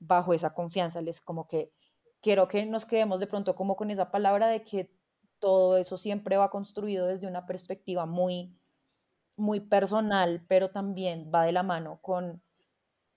bajo 0.00 0.34
esa 0.34 0.54
confianza, 0.54 1.00
les 1.00 1.20
como 1.20 1.46
que 1.46 1.72
quiero 2.20 2.48
que 2.48 2.66
nos 2.66 2.84
quedemos 2.84 3.20
de 3.20 3.28
pronto 3.28 3.54
como 3.54 3.76
con 3.76 3.90
esa 3.90 4.10
palabra 4.10 4.48
de 4.48 4.64
que 4.64 4.90
todo 5.42 5.76
eso 5.76 5.96
siempre 5.96 6.36
va 6.36 6.50
construido 6.50 7.08
desde 7.08 7.26
una 7.26 7.46
perspectiva 7.46 8.06
muy, 8.06 8.56
muy 9.36 9.58
personal, 9.58 10.44
pero 10.46 10.70
también 10.70 11.32
va 11.34 11.44
de 11.44 11.50
la 11.50 11.64
mano 11.64 11.98
con 12.00 12.40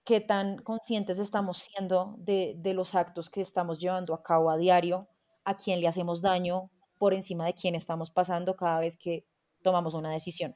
qué 0.03 0.21
tan 0.21 0.57
conscientes 0.57 1.19
estamos 1.19 1.59
siendo 1.59 2.15
de, 2.17 2.55
de, 2.57 2.73
los 2.73 2.95
actos 2.95 3.29
que 3.29 3.41
estamos 3.41 3.77
llevando 3.77 4.15
a 4.15 4.23
cabo 4.23 4.49
a 4.49 4.57
diario, 4.57 5.07
a 5.43 5.55
quién 5.55 5.79
le 5.79 5.87
hacemos 5.87 6.23
daño 6.23 6.71
por 6.97 7.13
encima 7.13 7.45
de 7.45 7.53
quién 7.53 7.75
estamos 7.75 8.09
pasando 8.09 8.55
cada 8.55 8.79
vez 8.79 8.97
que 8.97 9.23
tomamos 9.61 9.93
una 9.93 10.09
decisión. 10.09 10.55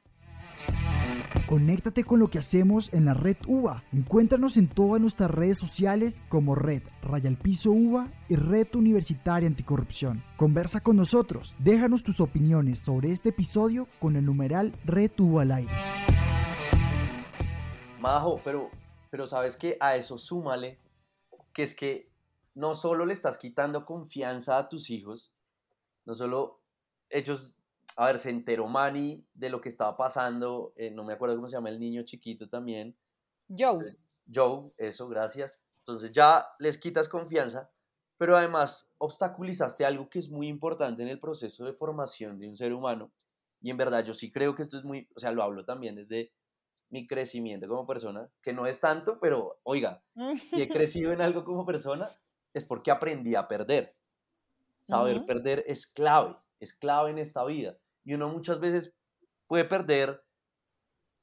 Conéctate 1.50 2.04
con 2.04 2.20
lo 2.20 2.28
que 2.28 2.38
hacemos 2.38 2.94
en 2.94 3.06
la 3.06 3.16
red 3.16 3.36
UBA. 3.48 3.82
Encuéntranos 3.92 4.56
en 4.56 4.68
todas 4.68 5.02
nuestras 5.02 5.32
redes 5.32 5.58
sociales 5.58 6.22
como 6.30 6.54
Red 6.54 6.84
Raya 7.02 7.28
el 7.28 7.38
Piso 7.38 7.72
UBA 7.72 8.08
y 8.28 8.36
Red 8.36 8.76
Universitaria 8.76 9.48
Anticorrupción. 9.48 10.24
Conversa 10.38 10.82
con 10.82 10.96
nosotros. 10.96 11.56
Déjanos 11.58 12.04
tus 12.04 12.20
opiniones 12.20 12.78
sobre 12.78 13.10
este 13.12 13.30
episodio 13.30 13.88
con 14.00 14.16
el 14.16 14.26
numeral 14.26 14.76
Red 14.86 15.10
UBA 15.18 15.42
al 15.42 15.52
aire. 15.54 15.74
Majo, 18.00 18.40
pero 18.44 18.70
pero 19.10 19.26
sabes 19.26 19.56
que 19.56 19.76
a 19.80 19.96
eso 19.96 20.20
súmale 20.20 20.78
que 21.52 21.64
es 21.64 21.74
que 21.74 22.12
no 22.54 22.76
solo 22.76 23.08
le 23.08 23.14
estás 23.14 23.40
quitando 23.40 23.88
confianza 23.88 24.60
a 24.60 24.70
tus 24.70 24.92
hijos, 24.92 25.34
no 26.06 26.14
solo 26.14 26.62
ellos, 27.10 27.56
a 28.00 28.06
ver, 28.06 28.18
se 28.18 28.30
enteró 28.30 28.66
Manny 28.66 29.28
de 29.34 29.50
lo 29.50 29.60
que 29.60 29.68
estaba 29.68 29.98
pasando, 29.98 30.72
eh, 30.78 30.90
no 30.90 31.04
me 31.04 31.12
acuerdo 31.12 31.36
cómo 31.36 31.50
se 31.50 31.58
llama 31.58 31.68
el 31.68 31.82
niño 31.82 32.04
chiquito 32.04 32.48
también. 32.48 32.98
Joe. 33.50 33.90
Eh, 33.90 33.98
Joe, 34.34 34.72
eso, 34.78 35.10
gracias. 35.10 35.66
Entonces 35.80 36.14
ya 36.14 36.48
les 36.60 36.78
quitas 36.78 37.10
confianza, 37.10 37.70
pero 38.16 38.38
además 38.38 38.90
obstaculizaste 39.00 39.84
algo 39.84 40.10
que 40.10 40.20
es 40.20 40.30
muy 40.30 40.48
importante 40.48 41.04
en 41.04 41.10
el 41.10 41.20
proceso 41.20 41.66
de 41.66 41.74
formación 41.74 42.40
de 42.40 42.48
un 42.48 42.56
ser 42.56 42.72
humano. 42.72 43.12
Y 43.60 43.70
en 43.70 43.76
verdad 43.76 44.06
yo 44.06 44.14
sí 44.14 44.32
creo 44.32 44.56
que 44.56 44.62
esto 44.62 44.78
es 44.78 44.86
muy, 44.86 45.10
o 45.14 45.20
sea, 45.20 45.34
lo 45.34 45.44
hablo 45.44 45.66
también 45.66 45.96
desde 45.96 46.32
mi 46.90 47.06
crecimiento 47.06 47.68
como 47.68 47.86
persona, 47.86 48.32
que 48.42 48.54
no 48.54 48.66
es 48.66 48.80
tanto, 48.80 49.20
pero 49.20 49.60
oiga, 49.64 50.02
si 50.50 50.62
he 50.62 50.70
crecido 50.70 51.12
en 51.12 51.20
algo 51.20 51.44
como 51.44 51.66
persona, 51.66 52.18
es 52.54 52.64
porque 52.64 52.92
aprendí 52.92 53.36
a 53.36 53.50
perder. 53.50 53.98
Saber 54.84 55.26
perder 55.26 55.66
es 55.68 55.86
clave, 55.86 56.38
es 56.62 56.74
clave 56.74 57.12
en 57.12 57.18
esta 57.18 57.44
vida. 57.44 57.78
Y 58.10 58.16
uno 58.16 58.28
muchas 58.28 58.60
veces 58.60 58.92
puede 59.46 59.66
perder, 59.66 60.24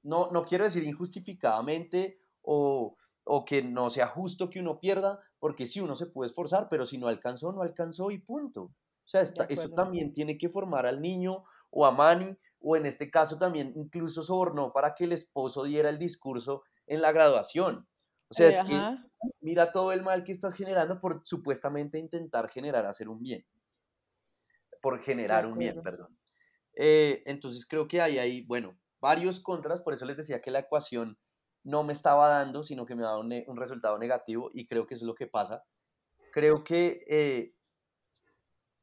no, 0.04 0.30
no 0.30 0.44
quiero 0.44 0.62
decir 0.62 0.84
injustificadamente 0.84 2.20
o, 2.42 2.96
o 3.24 3.44
que 3.44 3.60
no 3.60 3.90
sea 3.90 4.06
justo 4.06 4.48
que 4.48 4.60
uno 4.60 4.78
pierda, 4.78 5.18
porque 5.40 5.66
sí, 5.66 5.80
uno 5.80 5.96
se 5.96 6.06
puede 6.06 6.28
esforzar, 6.28 6.68
pero 6.70 6.86
si 6.86 6.96
no 6.96 7.08
alcanzó, 7.08 7.50
no 7.50 7.62
alcanzó 7.62 8.12
y 8.12 8.18
punto. 8.18 8.62
O 8.62 9.08
sea, 9.08 9.22
eso 9.22 9.70
también 9.70 10.12
tiene 10.12 10.38
que 10.38 10.48
formar 10.48 10.86
al 10.86 11.00
niño 11.02 11.42
o 11.70 11.84
a 11.84 11.90
Manny 11.90 12.38
o 12.60 12.76
en 12.76 12.86
este 12.86 13.10
caso 13.10 13.36
también 13.36 13.72
incluso 13.74 14.22
sobornó 14.22 14.72
para 14.72 14.94
que 14.94 15.04
el 15.04 15.12
esposo 15.12 15.64
diera 15.64 15.88
el 15.88 15.98
discurso 15.98 16.62
en 16.86 17.02
la 17.02 17.10
graduación. 17.10 17.88
O 18.28 18.34
sea, 18.34 18.48
es 18.48 18.60
que 18.60 18.78
mira 19.40 19.72
todo 19.72 19.90
el 19.90 20.04
mal 20.04 20.22
que 20.22 20.30
estás 20.30 20.54
generando 20.54 21.00
por 21.00 21.22
supuestamente 21.24 21.98
intentar 21.98 22.48
generar 22.48 22.86
hacer 22.86 23.08
un 23.08 23.18
bien. 23.18 23.44
Por 24.80 25.00
generar 25.00 25.46
un 25.46 25.58
bien, 25.58 25.82
perdón. 25.82 26.16
Eh, 26.76 27.22
entonces 27.26 27.66
creo 27.66 27.88
que 27.88 28.00
ahí 28.00 28.18
hay, 28.18 28.42
bueno, 28.42 28.78
varios 29.00 29.40
contras, 29.40 29.80
por 29.80 29.94
eso 29.94 30.06
les 30.06 30.16
decía 30.16 30.40
que 30.40 30.50
la 30.50 30.60
ecuación 30.60 31.18
no 31.64 31.82
me 31.82 31.92
estaba 31.92 32.28
dando, 32.28 32.62
sino 32.62 32.86
que 32.86 32.94
me 32.94 33.02
daba 33.02 33.18
un, 33.18 33.32
un 33.46 33.56
resultado 33.56 33.98
negativo 33.98 34.50
y 34.54 34.66
creo 34.66 34.86
que 34.86 34.94
eso 34.94 35.04
es 35.04 35.08
lo 35.08 35.14
que 35.14 35.26
pasa. 35.26 35.64
Creo 36.32 36.62
que 36.62 37.04
eh, 37.08 37.54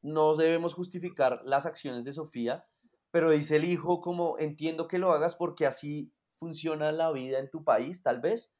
no 0.01 0.35
debemos 0.35 0.73
justificar 0.73 1.41
las 1.45 1.65
acciones 1.65 2.03
de 2.03 2.13
Sofía, 2.13 2.67
pero 3.11 3.31
dice 3.31 3.55
el 3.55 3.63
hijo 3.63 4.01
como 4.01 4.37
entiendo 4.37 4.87
que 4.87 4.97
lo 4.97 5.11
hagas 5.11 5.35
porque 5.35 5.65
así 5.65 6.13
funciona 6.39 6.91
la 6.91 7.11
vida 7.11 7.39
en 7.39 7.49
tu 7.49 7.63
país, 7.63 8.03
tal 8.03 8.19
vez, 8.19 8.53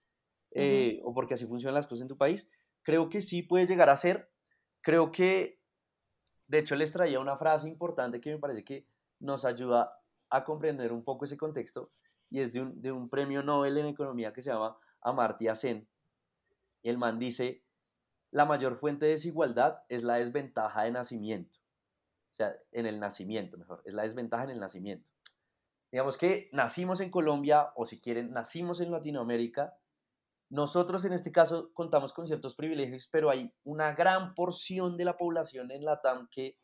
eh, 0.52 1.02
o 1.04 1.14
porque 1.14 1.34
así 1.34 1.46
funcionan 1.46 1.76
las 1.76 1.88
cosas 1.88 2.04
en 2.04 2.08
tu 2.08 2.18
país. 2.18 2.50
Creo 2.82 3.10
que 3.10 3.22
sí 3.22 3.42
puede 3.42 3.66
llegar 3.66 3.90
a 3.90 3.98
ser. 3.98 4.32
Creo 4.82 5.12
que, 5.12 5.60
de 6.48 6.60
hecho, 6.60 6.76
les 6.76 6.94
traía 6.94 7.20
una 7.20 7.36
frase 7.36 7.68
importante 7.68 8.22
que 8.22 8.32
me 8.32 8.40
parece 8.40 8.64
que 8.64 8.88
nos 9.24 9.46
ayuda 9.46 10.00
a 10.30 10.44
comprender 10.44 10.92
un 10.92 11.04
poco 11.04 11.26
ese 11.26 11.38
contexto, 11.38 11.92
y 12.30 12.40
es 12.40 12.52
de 12.54 12.92
un, 12.92 13.10
premio 13.10 13.44
Nobel 13.44 13.78
en 13.78 13.88
economía 13.88 14.34
que 14.34 14.42
se 14.42 14.52
llama 14.52 14.78
Amartya 15.02 15.56
Sen. 15.56 15.88
Y 16.82 16.90
el 16.90 16.98
man 16.98 17.20
dice, 17.20 17.64
la 18.32 18.46
mayor 18.46 18.76
fuente 18.76 19.06
de 19.06 19.12
desigualdad 19.12 19.84
es 19.90 20.04
la 20.04 20.16
desventaja 20.16 20.84
de 20.84 20.92
nacimiento 20.92 21.64
o 22.34 22.36
sea, 22.36 22.56
en 22.72 22.88
el 22.88 23.00
nacimiento, 23.00 23.58
mejor, 23.58 23.84
es 23.86 23.94
la 23.94 24.02
desventaja 24.02 24.46
en 24.46 24.50
el 24.50 24.60
nacimiento. 24.60 25.12
Digamos 25.92 26.18
que 26.18 26.50
nacimos 26.52 27.00
en 27.00 27.12
Colombia 27.12 27.72
o 27.76 27.86
si 27.86 28.02
quieren, 28.02 28.34
nacimos 28.34 28.82
en 28.82 28.92
Latinoamérica. 28.92 29.78
Nosotros 30.50 31.06
en 31.06 31.14
este 31.14 31.32
caso 31.32 31.72
contamos 31.74 32.12
con 32.12 32.26
ciertos 32.26 32.56
privilegios, 32.56 33.08
pero 33.12 33.30
hay 33.30 33.54
una 33.64 33.94
gran 33.94 34.34
porción 34.34 34.98
de 34.98 35.06
la 35.06 35.16
población 35.16 35.70
en 35.70 35.86
la 35.86 36.02
TAM 36.02 36.28
que 36.32 36.58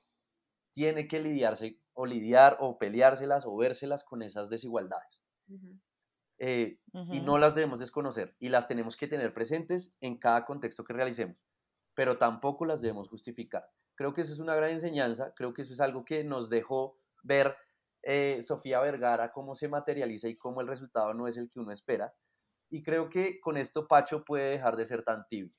tiene 0.72 1.08
que 1.08 1.20
lidiarse 1.20 1.80
o 2.00 2.06
lidiar 2.06 2.56
o 2.62 2.78
peleárselas 2.78 3.46
o 3.46 3.58
vérselas 3.58 4.06
con 4.06 4.22
esas 4.22 4.50
desigualdades. 4.50 5.22
Eh, 6.38 6.80
y 7.12 7.20
no 7.20 7.38
las 7.38 7.56
debemos 7.56 7.82
desconocer 7.82 8.38
y 8.40 8.48
las 8.48 8.68
tenemos 8.68 8.96
que 8.96 9.08
tener 9.08 9.34
presentes 9.34 9.94
en 10.00 10.18
cada 10.18 10.46
contexto 10.46 10.86
que 10.86 10.94
realicemos, 10.94 11.36
pero 11.94 12.18
tampoco 12.18 12.64
las 12.64 12.82
debemos 12.82 13.10
justificar. 13.10 13.66
Creo 13.96 14.14
que 14.14 14.22
eso 14.22 14.32
es 14.32 14.40
una 14.40 14.56
gran 14.56 14.70
enseñanza, 14.70 15.34
creo 15.36 15.54
que 15.54 15.64
eso 15.64 15.74
es 15.74 15.82
algo 15.82 16.06
que 16.06 16.24
nos 16.24 16.50
dejó 16.50 16.98
ver 17.22 17.58
eh, 18.04 18.40
Sofía 18.44 18.80
Vergara, 18.80 19.34
cómo 19.34 19.54
se 19.54 19.68
materializa 19.68 20.30
y 20.30 20.38
cómo 20.38 20.62
el 20.62 20.68
resultado 20.68 21.14
no 21.14 21.28
es 21.28 21.36
el 21.36 21.50
que 21.50 21.60
uno 21.60 21.74
espera. 21.74 22.14
Y 22.70 22.82
creo 22.82 23.10
que 23.10 23.42
con 23.42 23.58
esto 23.58 23.90
Pacho 23.90 24.24
puede 24.24 24.52
dejar 24.52 24.78
de 24.78 24.86
ser 24.86 25.04
tan 25.04 25.28
tibio. 25.28 25.54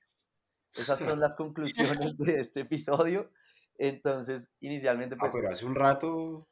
Esas 0.73 0.99
son 1.19 1.21
las 1.21 1.35
conclusiones 1.35 2.17
de 2.17 2.41
este 2.41 2.61
episodio. 2.61 3.31
Entonces, 3.81 4.51
inicialmente... 4.61 5.15
Ah, 5.15 5.19
pues, 5.21 5.33
pero 5.35 5.49
hace 5.49 5.65
un 5.65 5.75
rato 5.75 6.47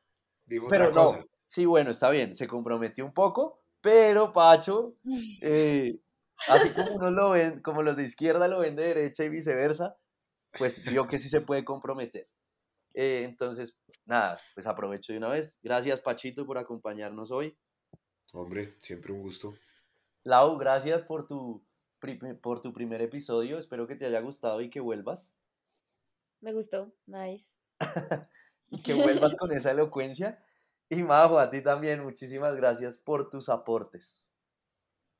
dijo 0.46 0.66
pero 0.68 0.88
otra 0.88 1.02
cosa. 1.02 1.24
sí, 1.46 1.66
bueno, 1.66 1.90
está 1.90 2.08
bien, 2.08 2.34
se 2.34 2.48
comprometió 2.48 3.04
un 3.04 3.12
poco, 3.12 3.60
pero 3.82 4.32
Pacho, 4.32 4.94
eh, 5.42 6.00
así 6.48 6.70
como 6.70 6.94
uno 6.94 7.10
lo 7.10 7.30
ven, 7.30 7.60
como 7.60 7.82
los 7.82 7.98
de 7.98 8.04
izquierda 8.04 8.48
lo 8.48 8.60
ven 8.60 8.76
de 8.76 8.84
derecha 8.84 9.24
y 9.24 9.28
viceversa, 9.28 9.98
pues 10.58 10.82
vio 10.90 11.06
que 11.06 11.18
sí 11.18 11.28
se 11.28 11.42
puede 11.42 11.66
comprometer. 11.66 12.26
Eh, 12.94 13.24
entonces, 13.24 13.76
nada, 14.06 14.40
pues 14.54 14.66
aprovecho 14.66 15.12
de 15.12 15.18
una 15.18 15.28
vez. 15.28 15.58
Gracias, 15.62 16.00
Pachito, 16.00 16.46
por 16.46 16.56
acompañarnos 16.56 17.30
hoy. 17.30 17.58
Hombre, 18.32 18.74
siempre 18.80 19.12
un 19.12 19.20
gusto. 19.20 19.52
Lau, 20.24 20.56
gracias 20.56 21.02
por 21.02 21.26
tu, 21.26 21.62
por 22.40 22.62
tu 22.62 22.72
primer 22.72 23.02
episodio. 23.02 23.58
Espero 23.58 23.86
que 23.86 23.96
te 23.96 24.06
haya 24.06 24.20
gustado 24.20 24.62
y 24.62 24.70
que 24.70 24.80
vuelvas. 24.80 25.38
Me 26.40 26.52
gustó, 26.52 26.92
nice. 27.06 27.58
y 28.70 28.82
que 28.82 28.94
vuelvas 28.94 29.34
con 29.38 29.52
esa 29.52 29.70
elocuencia. 29.70 30.42
Y 30.90 31.02
Majo, 31.02 31.38
a 31.38 31.50
ti 31.50 31.62
también, 31.62 32.02
muchísimas 32.02 32.54
gracias 32.56 32.96
por 32.96 33.28
tus 33.28 33.48
aportes. 33.48 34.30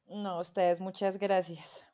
No, 0.07 0.41
ustedes, 0.41 0.81
muchas 0.81 1.19
gracias. 1.19 1.85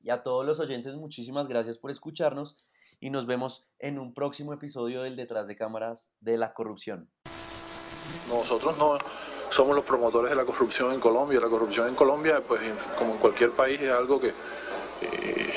Y 0.00 0.10
a 0.10 0.22
todos 0.22 0.46
los 0.46 0.60
oyentes, 0.60 0.94
muchísimas 0.94 1.48
gracias 1.48 1.78
por 1.78 1.90
escucharnos 1.90 2.56
y 3.00 3.10
nos 3.10 3.26
vemos 3.26 3.68
en 3.78 3.98
un 3.98 4.14
próximo 4.14 4.52
episodio 4.52 5.02
del 5.02 5.16
Detrás 5.16 5.46
de 5.48 5.56
Cámaras 5.56 6.12
de 6.20 6.36
la 6.36 6.54
Corrupción. 6.54 7.10
Nosotros 8.28 8.76
no 8.78 8.98
somos 9.50 9.74
los 9.74 9.84
promotores 9.84 10.30
de 10.30 10.36
la 10.36 10.44
corrupción 10.44 10.92
en 10.92 11.00
Colombia. 11.00 11.40
La 11.40 11.48
corrupción 11.48 11.88
en 11.88 11.94
Colombia, 11.94 12.42
pues 12.46 12.60
como 12.96 13.14
en 13.14 13.18
cualquier 13.18 13.52
país, 13.52 13.80
es 13.80 13.90
algo 13.90 14.20
que 14.20 14.28
eh, 15.00 15.47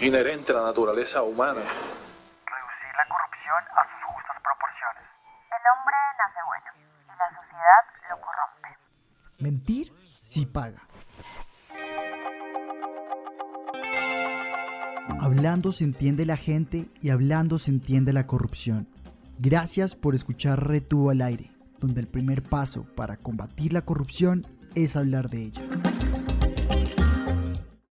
inherente 0.00 0.52
a 0.52 0.56
la 0.56 0.62
naturaleza 0.62 1.22
humana. 1.22 1.60
Reducir 1.60 2.92
la 2.96 3.06
corrupción 3.08 3.62
a 3.76 3.82
sus 3.90 4.00
justas 4.04 4.36
proporciones. 4.42 5.04
El 5.50 5.64
hombre 5.72 5.96
nace 6.18 6.40
bueno 6.46 6.70
y 7.04 7.14
la 7.18 7.28
sociedad 7.40 7.82
lo 8.10 8.16
corrompe. 8.20 8.68
Mentir 9.38 9.92
sí 10.20 10.46
paga. 10.46 10.82
Hablando 15.20 15.72
se 15.72 15.84
entiende 15.84 16.26
la 16.26 16.36
gente 16.36 16.88
y 17.00 17.10
hablando 17.10 17.58
se 17.58 17.70
entiende 17.70 18.12
la 18.12 18.26
corrupción. 18.26 18.88
Gracias 19.38 19.94
por 19.94 20.14
escuchar 20.14 20.66
Retuvo 20.66 21.10
al 21.10 21.20
aire, 21.20 21.52
donde 21.78 22.00
el 22.00 22.06
primer 22.06 22.42
paso 22.42 22.86
para 22.96 23.16
combatir 23.16 23.72
la 23.72 23.82
corrupción 23.82 24.46
es 24.74 24.96
hablar 24.96 25.28
de 25.28 25.44
ella. 25.44 25.62